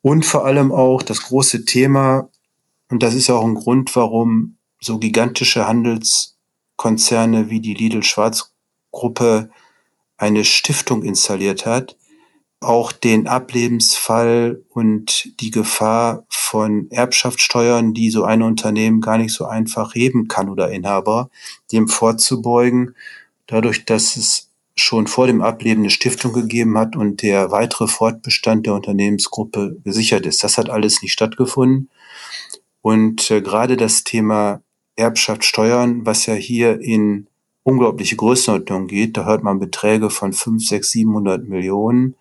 Und 0.01 0.27
vor 0.27 0.45
allem 0.45 0.73
auch 0.73 1.03
das 1.03 1.23
große 1.23 1.65
Thema, 1.65 2.29
und 2.91 3.03
das 3.03 3.15
ist 3.15 3.31
auch 3.31 3.45
ein 3.45 3.55
Grund, 3.55 3.95
warum 3.95 4.57
so 4.81 4.99
gigantische 4.99 5.67
Handelskonzerne 5.67 7.49
wie 7.51 7.61
die 7.61 7.75
Lidl-Schwarz-Gruppe 7.75 9.51
eine 10.17 10.45
Stiftung 10.45 11.03
installiert 11.05 11.67
hat, 11.67 11.97
auch 12.63 12.93
den 12.93 13.27
Ablebensfall 13.29 14.63
und 14.71 15.41
die 15.41 15.51
Gefahr 15.51 16.25
von 16.29 16.91
Erbschaftssteuern, 16.91 17.95
die 17.95 18.11
so 18.11 18.25
ein 18.25 18.43
Unternehmen 18.43 19.01
gar 19.01 19.19
nicht 19.19 19.33
so 19.33 19.47
einfach 19.47 19.95
heben 19.95 20.29
kann 20.29 20.49
oder 20.49 20.71
Inhaber, 20.71 21.31
dem 21.73 21.89
vorzubeugen, 21.89 22.95
dadurch, 23.47 23.85
dass 23.85 24.17
es 24.17 24.49
schon 24.75 25.07
vor 25.07 25.27
dem 25.27 25.43
Ableben 25.43 25.83
eine 25.83 25.91
Stiftung 25.91 26.33
gegeben 26.33 26.79
hat 26.79 26.97
und 26.97 27.23
der 27.23 27.51
weitere 27.51 27.87
Fortbestand 27.87 28.67
der 28.67 28.75
Unternehmensgruppe 28.75 29.77
gesichert 29.85 30.25
ist. 30.27 30.43
Das 30.43 30.57
hat 30.57 30.71
alles 30.71 31.03
nicht 31.03 31.13
stattgefunden. 31.13 31.91
Und 32.81 33.31
äh, 33.31 33.43
gerade 33.43 33.77
das 33.77 34.05
Thema 34.05 34.63
Erbschaftssteuern, 34.97 36.05
was 36.07 36.27
ja 36.27 36.35
hier 36.35 36.81
in 36.81 37.27
unglaubliche 37.63 38.17
Größenordnung 38.17 38.87
geht, 38.87 39.17
da 39.17 39.25
hört 39.25 39.43
man 39.43 39.59
Beträge 39.59 40.11
von 40.11 40.33
5, 40.33 40.67
6, 40.67 40.91
700 40.91 41.49
Millionen, 41.49 42.17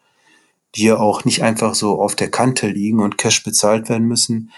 die 0.76 0.86
ja 0.86 0.98
auch 0.98 1.26
nicht 1.26 1.44
einfach 1.44 1.76
so 1.76 2.02
auf 2.02 2.16
der 2.16 2.32
Kante 2.32 2.68
liegen 2.68 3.00
und 3.00 3.18
Cash 3.18 3.44
bezahlt 3.44 3.90
werden 3.90 4.08
müssen. 4.08 4.52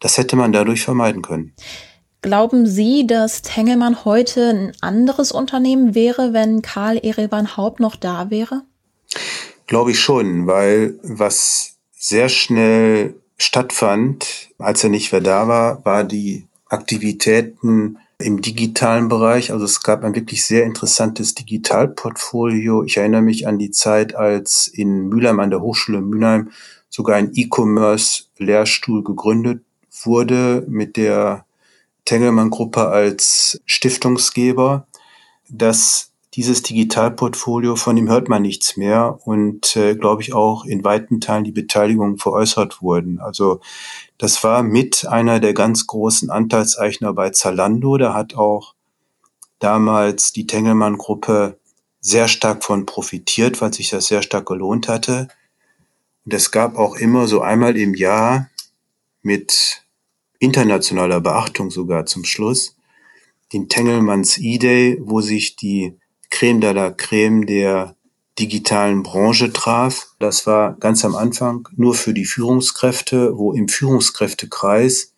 Das 0.00 0.18
hätte 0.18 0.36
man 0.36 0.52
dadurch 0.52 0.82
vermeiden 0.82 1.22
können. 1.22 1.54
Glauben 2.22 2.66
Sie, 2.66 3.06
dass 3.06 3.42
Tengelmann 3.42 4.04
heute 4.04 4.48
ein 4.48 4.72
anderes 4.80 5.30
Unternehmen 5.30 5.94
wäre, 5.94 6.32
wenn 6.32 6.62
Karl 6.62 6.96
Ereban 6.96 7.56
Haupt 7.56 7.80
noch 7.80 7.96
da 7.96 8.30
wäre? 8.30 8.62
Glaube 9.66 9.90
ich 9.90 10.00
schon, 10.00 10.46
weil 10.46 10.98
was 11.02 11.76
sehr 11.92 12.28
schnell 12.28 13.14
stattfand, 13.36 14.48
als 14.58 14.82
er 14.84 14.90
nicht 14.90 15.12
mehr 15.12 15.20
da 15.20 15.48
war, 15.48 15.84
war 15.84 16.04
die 16.04 16.46
Aktivitäten 16.66 17.98
im 18.24 18.40
digitalen 18.40 19.08
Bereich. 19.08 19.52
Also 19.52 19.66
es 19.66 19.82
gab 19.82 20.02
ein 20.02 20.14
wirklich 20.14 20.44
sehr 20.44 20.64
interessantes 20.64 21.34
Digitalportfolio. 21.34 22.82
Ich 22.82 22.96
erinnere 22.96 23.20
mich 23.20 23.46
an 23.46 23.58
die 23.58 23.70
Zeit, 23.70 24.14
als 24.14 24.66
in 24.66 25.08
Mülheim 25.08 25.40
an 25.40 25.50
der 25.50 25.60
Hochschule 25.60 26.00
Mülheim 26.00 26.50
sogar 26.88 27.16
ein 27.16 27.32
E-Commerce-Lehrstuhl 27.34 29.04
gegründet 29.04 29.62
wurde 30.02 30.64
mit 30.68 30.96
der 30.96 31.44
Tengelmann-Gruppe 32.06 32.88
als 32.88 33.60
Stiftungsgeber, 33.66 34.86
dass 35.50 36.10
dieses 36.36 36.62
Digitalportfolio, 36.62 37.76
von 37.76 37.94
dem 37.94 38.08
hört 38.08 38.28
man 38.28 38.42
nichts 38.42 38.76
mehr 38.76 39.20
und 39.24 39.76
äh, 39.76 39.94
glaube 39.94 40.22
ich 40.22 40.32
auch 40.32 40.64
in 40.64 40.82
weiten 40.82 41.20
Teilen 41.20 41.44
die 41.44 41.52
Beteiligung 41.52 42.18
veräußert 42.18 42.82
wurden. 42.82 43.20
Also 43.20 43.60
das 44.18 44.42
war 44.42 44.64
mit 44.64 45.06
einer 45.06 45.38
der 45.38 45.54
ganz 45.54 45.86
großen 45.86 46.30
Anteilseichner 46.30 47.12
bei 47.12 47.30
Zalando. 47.30 47.98
Da 47.98 48.14
hat 48.14 48.34
auch 48.34 48.74
damals 49.60 50.32
die 50.32 50.46
Tengelmann-Gruppe 50.46 51.56
sehr 52.00 52.26
stark 52.26 52.64
von 52.64 52.84
profitiert, 52.84 53.60
weil 53.60 53.72
sich 53.72 53.90
das 53.90 54.06
sehr 54.06 54.22
stark 54.22 54.46
gelohnt 54.46 54.88
hatte. 54.88 55.28
Und 56.24 56.34
es 56.34 56.50
gab 56.50 56.76
auch 56.76 56.96
immer 56.96 57.28
so 57.28 57.42
einmal 57.42 57.76
im 57.76 57.94
Jahr 57.94 58.50
mit 59.22 59.84
internationaler 60.40 61.20
Beachtung 61.20 61.70
sogar 61.70 62.06
zum 62.06 62.24
Schluss, 62.24 62.76
den 63.52 63.68
Tengelmanns 63.68 64.36
E-Day, 64.38 64.98
wo 65.00 65.20
sich 65.20 65.54
die 65.54 65.96
Creme 66.30 66.60
de 66.60 66.72
la 66.72 66.90
Creme 66.90 67.46
der 67.46 67.96
digitalen 68.38 69.02
Branche 69.02 69.52
traf. 69.52 70.08
Das 70.18 70.46
war 70.46 70.74
ganz 70.74 71.04
am 71.04 71.14
Anfang 71.14 71.68
nur 71.76 71.94
für 71.94 72.14
die 72.14 72.24
Führungskräfte, 72.24 73.36
wo 73.36 73.52
im 73.52 73.68
Führungskräftekreis 73.68 75.14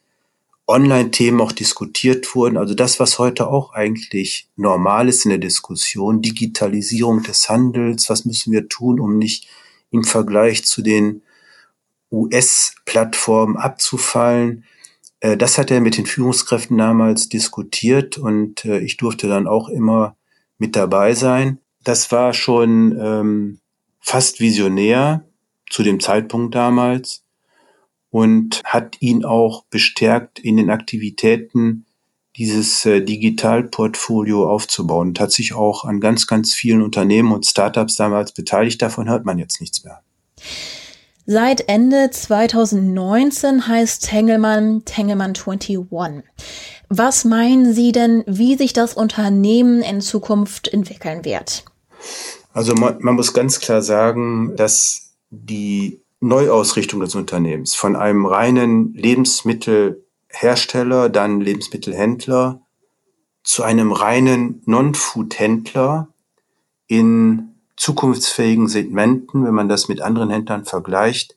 Online-Themen 0.68 1.40
auch 1.40 1.52
diskutiert 1.52 2.34
wurden. 2.34 2.56
Also 2.56 2.74
das, 2.74 2.98
was 2.98 3.18
heute 3.18 3.48
auch 3.48 3.72
eigentlich 3.72 4.48
normal 4.56 5.08
ist 5.08 5.24
in 5.24 5.30
der 5.30 5.38
Diskussion, 5.38 6.22
Digitalisierung 6.22 7.22
des 7.22 7.48
Handels, 7.48 8.10
was 8.10 8.24
müssen 8.24 8.52
wir 8.52 8.68
tun, 8.68 8.98
um 8.98 9.16
nicht 9.16 9.48
im 9.90 10.02
Vergleich 10.02 10.64
zu 10.64 10.82
den 10.82 11.22
US-Plattformen 12.10 13.56
abzufallen. 13.56 14.64
Äh, 15.20 15.36
das 15.36 15.56
hat 15.56 15.70
er 15.70 15.80
mit 15.80 15.96
den 15.96 16.06
Führungskräften 16.06 16.76
damals 16.76 17.28
diskutiert 17.28 18.18
und 18.18 18.64
äh, 18.64 18.80
ich 18.80 18.96
durfte 18.96 19.28
dann 19.28 19.46
auch 19.46 19.68
immer 19.68 20.16
mit 20.58 20.76
dabei 20.76 21.14
sein. 21.14 21.58
Das 21.84 22.10
war 22.12 22.32
schon 22.32 22.98
ähm, 23.00 23.60
fast 24.00 24.40
visionär 24.40 25.24
zu 25.70 25.82
dem 25.82 26.00
Zeitpunkt 26.00 26.54
damals 26.54 27.24
und 28.10 28.62
hat 28.64 29.00
ihn 29.00 29.24
auch 29.24 29.64
bestärkt 29.64 30.38
in 30.38 30.56
den 30.56 30.70
Aktivitäten 30.70 31.86
dieses 32.36 32.84
äh, 32.84 33.00
Digitalportfolio 33.00 34.50
aufzubauen 34.50 35.08
und 35.08 35.20
hat 35.20 35.32
sich 35.32 35.54
auch 35.54 35.84
an 35.84 36.00
ganz, 36.00 36.26
ganz 36.26 36.54
vielen 36.54 36.82
Unternehmen 36.82 37.32
und 37.32 37.46
Startups 37.46 37.96
damals 37.96 38.32
beteiligt. 38.32 38.80
Davon 38.82 39.08
hört 39.08 39.24
man 39.24 39.38
jetzt 39.38 39.60
nichts 39.60 39.84
mehr. 39.84 40.02
Seit 41.28 41.68
Ende 41.68 42.10
2019 42.10 43.66
heißt 43.66 44.06
Tengelmann 44.06 44.84
Tengelmann 44.84 45.30
21. 45.30 45.78
Was 46.88 47.24
meinen 47.24 47.74
Sie 47.74 47.92
denn, 47.92 48.24
wie 48.26 48.56
sich 48.56 48.72
das 48.72 48.94
Unternehmen 48.94 49.82
in 49.82 50.00
Zukunft 50.00 50.68
entwickeln 50.68 51.24
wird? 51.24 51.64
Also 52.52 52.74
man, 52.74 52.98
man 53.00 53.16
muss 53.16 53.34
ganz 53.34 53.58
klar 53.60 53.82
sagen, 53.82 54.54
dass 54.56 55.14
die 55.30 56.00
Neuausrichtung 56.20 57.00
des 57.00 57.14
Unternehmens 57.14 57.74
von 57.74 57.96
einem 57.96 58.24
reinen 58.24 58.94
Lebensmittelhersteller, 58.94 61.08
dann 61.08 61.40
Lebensmittelhändler, 61.40 62.60
zu 63.42 63.62
einem 63.62 63.92
reinen 63.92 64.62
Non-Food-Händler 64.64 66.08
in 66.86 67.54
zukunftsfähigen 67.76 68.68
Segmenten, 68.68 69.44
wenn 69.44 69.54
man 69.54 69.68
das 69.68 69.88
mit 69.88 70.00
anderen 70.00 70.30
Händlern 70.30 70.64
vergleicht, 70.64 71.36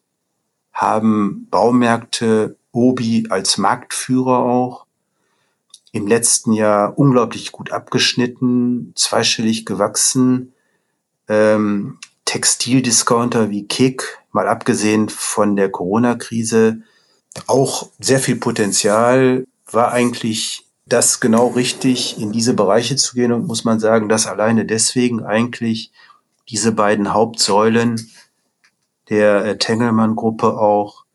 haben 0.72 1.48
Baumärkte 1.52 2.58
Obi 2.72 3.28
als 3.30 3.58
Marktführer 3.58 4.40
auch 4.40 4.86
im 5.92 6.08
letzten 6.08 6.54
Jahr 6.54 6.98
unglaublich 6.98 7.52
gut 7.52 7.72
abgeschnitten, 7.72 8.94
zweistellig 8.96 9.66
gewachsen. 9.66 10.54
Ähm, 11.28 11.98
Textildiscounter 12.26 13.50
wie 13.50 13.68
Kick, 13.68 14.20
mal 14.32 14.48
abgesehen 14.48 15.10
von 15.10 15.56
der 15.56 15.70
Corona-Krise, 15.70 16.82
auch 17.48 17.90
sehr 18.00 18.20
viel 18.20 18.36
Potenzial, 18.36 19.46
war 19.72 19.92
eigentlich 19.92 20.66
das 20.86 21.20
genau 21.20 21.48
richtig, 21.48 22.20
in 22.20 22.32
diese 22.32 22.54
Bereiche 22.54 22.96
zu 22.96 23.16
gehen 23.16 23.32
und 23.32 23.48
muss 23.48 23.64
man 23.64 23.80
sagen, 23.80 24.10
dass 24.10 24.28
alleine 24.28 24.66
deswegen 24.66 25.24
eigentlich 25.24 25.92
diese 26.50 26.72
beiden 26.72 27.14
Hauptsäulen 27.14 28.12
der 29.10 29.46
äh, 29.46 29.58
Tengelmann-Gruppe 29.58 30.58
auch 30.58 31.06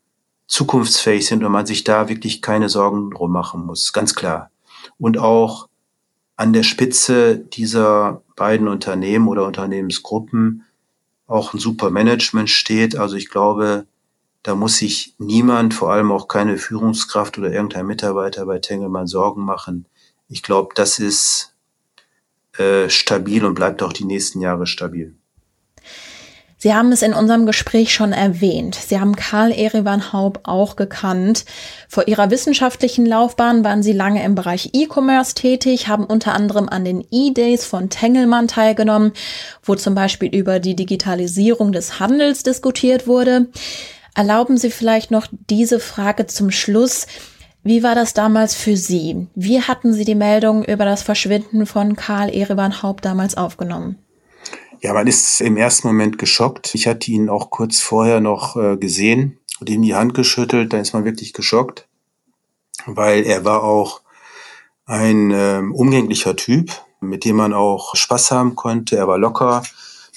zukunftsfähig 0.47 1.25
sind 1.25 1.43
und 1.43 1.51
man 1.51 1.65
sich 1.65 1.83
da 1.83 2.07
wirklich 2.07 2.41
keine 2.41 2.69
Sorgen 2.69 3.11
drum 3.11 3.31
machen 3.31 3.65
muss, 3.65 3.93
ganz 3.93 4.15
klar. 4.15 4.51
Und 4.97 5.17
auch 5.17 5.67
an 6.35 6.53
der 6.53 6.63
Spitze 6.63 7.37
dieser 7.37 8.21
beiden 8.35 8.67
Unternehmen 8.67 9.27
oder 9.27 9.45
Unternehmensgruppen 9.45 10.63
auch 11.27 11.53
ein 11.53 11.59
super 11.59 11.89
Management 11.89 12.49
steht. 12.49 12.95
Also 12.95 13.15
ich 13.15 13.29
glaube, 13.29 13.87
da 14.43 14.53
muss 14.53 14.77
sich 14.77 15.15
niemand, 15.17 15.73
vor 15.73 15.91
allem 15.91 16.11
auch 16.11 16.27
keine 16.27 16.57
Führungskraft 16.57 17.37
oder 17.37 17.51
irgendein 17.51 17.87
Mitarbeiter 17.87 18.45
bei 18.45 18.59
Tengelmann 18.59 19.07
Sorgen 19.07 19.43
machen. 19.43 19.85
Ich 20.27 20.43
glaube, 20.43 20.73
das 20.75 20.99
ist 20.99 21.55
äh, 22.57 22.89
stabil 22.89 23.43
und 23.43 23.55
bleibt 23.55 23.81
auch 23.81 23.93
die 23.93 24.05
nächsten 24.05 24.41
Jahre 24.41 24.67
stabil. 24.67 25.15
Sie 26.65 26.73
haben 26.73 26.91
es 26.91 27.03
in 27.03 27.13
unserem 27.13 27.45
Gespräch 27.45 27.93
schon 27.93 28.11
erwähnt. 28.11 28.73
Sie 28.73 28.99
haben 28.99 29.15
Karl 29.15 29.51
Erivan 29.51 30.11
Haub 30.11 30.39
auch 30.45 30.75
gekannt. 30.75 31.45
Vor 31.87 32.07
Ihrer 32.07 32.31
wissenschaftlichen 32.31 33.05
Laufbahn 33.05 33.63
waren 33.63 33.83
Sie 33.83 33.91
lange 33.91 34.23
im 34.23 34.33
Bereich 34.33 34.71
E-Commerce 34.73 35.35
tätig, 35.35 35.87
haben 35.87 36.05
unter 36.05 36.33
anderem 36.33 36.67
an 36.67 36.83
den 36.83 37.05
E-Days 37.11 37.65
von 37.65 37.91
Tengelmann 37.91 38.47
teilgenommen, 38.47 39.11
wo 39.61 39.75
zum 39.75 39.93
Beispiel 39.93 40.35
über 40.35 40.59
die 40.59 40.75
Digitalisierung 40.75 41.71
des 41.71 41.99
Handels 41.99 42.41
diskutiert 42.41 43.05
wurde. 43.05 43.45
Erlauben 44.15 44.57
Sie 44.57 44.71
vielleicht 44.71 45.11
noch 45.11 45.27
diese 45.51 45.79
Frage 45.79 46.25
zum 46.25 46.49
Schluss. 46.49 47.05
Wie 47.61 47.83
war 47.83 47.93
das 47.93 48.15
damals 48.15 48.55
für 48.55 48.75
Sie? 48.75 49.27
Wie 49.35 49.61
hatten 49.61 49.93
Sie 49.93 50.03
die 50.03 50.15
Meldung 50.15 50.65
über 50.65 50.85
das 50.85 51.03
Verschwinden 51.03 51.67
von 51.67 51.95
Karl 51.95 52.33
Erivan 52.33 52.81
Haupt 52.81 53.05
damals 53.05 53.37
aufgenommen? 53.37 53.99
Ja, 54.85 54.93
man 54.93 55.07
ist 55.07 55.41
im 55.41 55.57
ersten 55.57 55.87
Moment 55.87 56.19
geschockt. 56.19 56.75
Ich 56.75 56.85
hatte 56.85 57.09
ihn 57.09 57.27
auch 57.27 57.49
kurz 57.49 57.79
vorher 57.79 58.19
noch 58.19 58.55
äh, 58.55 58.77
gesehen 58.77 59.39
und 59.59 59.67
ihm 59.67 59.81
die 59.81 59.95
Hand 59.95 60.13
geschüttelt. 60.13 60.73
Da 60.73 60.77
ist 60.77 60.93
man 60.93 61.05
wirklich 61.05 61.33
geschockt, 61.33 61.87
weil 62.85 63.23
er 63.23 63.43
war 63.43 63.63
auch 63.63 64.01
ein 64.85 65.31
äh, 65.31 65.63
umgänglicher 65.73 66.35
Typ, 66.35 66.69
mit 66.99 67.25
dem 67.25 67.35
man 67.35 67.51
auch 67.51 67.95
Spaß 67.95 68.29
haben 68.29 68.55
konnte. 68.55 68.95
Er 68.95 69.07
war 69.07 69.17
locker. 69.17 69.63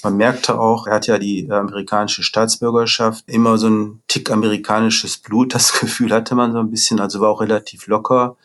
Man 0.03 0.17
merkte 0.17 0.59
auch, 0.59 0.85
er 0.85 0.97
hat 0.97 1.07
ja 1.07 1.17
die 1.17 1.49
amerikanische 1.49 2.21
Staatsbürgerschaft, 2.21 3.23
immer 3.25 3.57
so 3.57 3.71
ein 3.71 4.03
Tick 4.07 4.29
amerikanisches 4.29 5.17
Blut, 5.17 5.51
das 5.55 5.79
Gefühl 5.79 6.13
hatte 6.13 6.35
man 6.35 6.51
so 6.51 6.59
ein 6.59 6.69
bisschen, 6.69 6.99
also 6.99 7.21
war 7.21 7.31
auch 7.31 7.41
relativ 7.41 7.87
locker. 7.87 8.37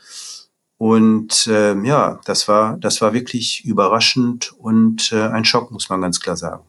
Und 0.78 1.46
äh, 1.46 1.74
ja, 1.82 2.20
das 2.24 2.48
war, 2.48 2.76
das 2.78 3.00
war 3.00 3.12
wirklich 3.12 3.64
überraschend 3.64 4.52
und 4.58 5.12
äh, 5.12 5.28
ein 5.28 5.44
Schock, 5.44 5.70
muss 5.70 5.88
man 5.88 6.00
ganz 6.00 6.20
klar 6.20 6.37
sagen. 6.37 6.64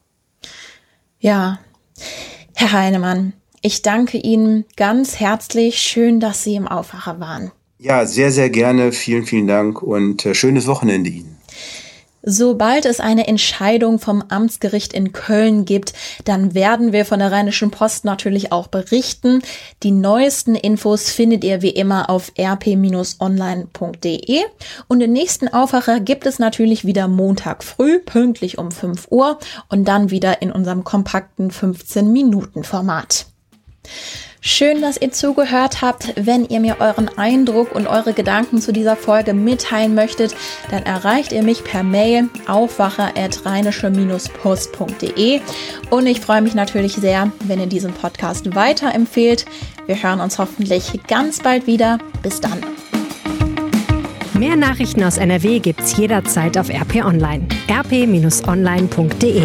Ja, 1.19 1.59
Herr 2.53 2.71
Heinemann, 2.71 3.33
ich 3.61 3.81
danke 3.81 4.17
Ihnen 4.17 4.65
ganz 4.77 5.19
herzlich. 5.19 5.79
Schön, 5.79 6.19
dass 6.19 6.43
Sie 6.43 6.55
im 6.55 6.67
Aufwacher 6.67 7.19
waren. 7.19 7.51
Ja, 7.79 8.05
sehr, 8.05 8.31
sehr 8.31 8.49
gerne. 8.49 8.91
Vielen, 8.91 9.25
vielen 9.25 9.47
Dank 9.47 9.81
und 9.81 10.25
äh, 10.25 10.35
schönes 10.35 10.67
Wochenende 10.67 11.09
Ihnen. 11.09 11.34
Sobald 12.27 12.85
es 12.85 12.99
eine 12.99 13.27
Entscheidung 13.27 13.99
vom 13.99 14.23
Amtsgericht 14.29 14.93
in 14.93 15.13
Köln 15.13 15.65
gibt, 15.65 15.93
dann 16.23 16.55
werden 16.55 16.91
wir 16.91 17.05
von 17.05 17.19
der 17.19 17.31
Rheinischen 17.31 17.69
Post 17.69 18.03
natürlich 18.03 18.51
auch 18.51 18.65
berichten. 18.65 19.43
Die 19.83 19.91
neuesten 19.91 20.55
Infos 20.55 21.11
findet 21.11 21.43
ihr 21.43 21.61
wie 21.61 21.69
immer 21.69 22.09
auf 22.09 22.31
rp-online.de. 22.37 23.61
Und 24.87 24.99
den 24.99 25.13
nächsten 25.13 25.47
Aufwacher 25.49 25.99
gibt 25.99 26.25
es 26.25 26.39
natürlich 26.39 26.83
wieder 26.83 27.07
Montag 27.07 27.63
früh, 27.63 27.99
pünktlich 27.99 28.57
um 28.57 28.71
5 28.71 29.09
Uhr 29.11 29.37
und 29.69 29.87
dann 29.87 30.09
wieder 30.09 30.41
in 30.41 30.51
unserem 30.51 30.83
kompakten 30.83 31.51
15-Minuten-Format. 31.51 33.27
Schön, 34.47 34.79
dass 34.79 35.01
ihr 35.01 35.11
zugehört 35.11 35.81
habt. 35.81 36.13
Wenn 36.17 36.45
ihr 36.45 36.59
mir 36.59 36.79
euren 36.79 37.09
Eindruck 37.17 37.73
und 37.73 37.87
eure 37.87 38.13
Gedanken 38.13 38.61
zu 38.61 38.71
dieser 38.71 38.95
Folge 38.95 39.33
mitteilen 39.33 39.95
möchtet, 39.95 40.35
dann 40.69 40.83
erreicht 40.83 41.31
ihr 41.31 41.41
mich 41.41 41.63
per 41.63 41.81
Mail 41.81 42.29
aufwacher.rheinische-post.de 42.45 45.41
und 45.89 46.05
ich 46.05 46.21
freue 46.21 46.43
mich 46.43 46.53
natürlich 46.53 46.93
sehr, 46.93 47.31
wenn 47.45 47.59
ihr 47.59 47.65
diesen 47.65 47.91
Podcast 47.91 48.53
weiterempfehlt. 48.53 49.45
Wir 49.87 50.03
hören 50.03 50.19
uns 50.19 50.37
hoffentlich 50.37 50.91
ganz 51.07 51.39
bald 51.39 51.65
wieder. 51.65 51.97
Bis 52.21 52.39
dann. 52.39 52.61
Mehr 54.35 54.55
Nachrichten 54.55 55.03
aus 55.03 55.17
NRW 55.17 55.57
gibt's 55.57 55.97
jederzeit 55.97 56.55
auf 56.59 56.69
RP 56.69 57.03
Online. 57.03 57.47
rp-online.de 57.67 59.41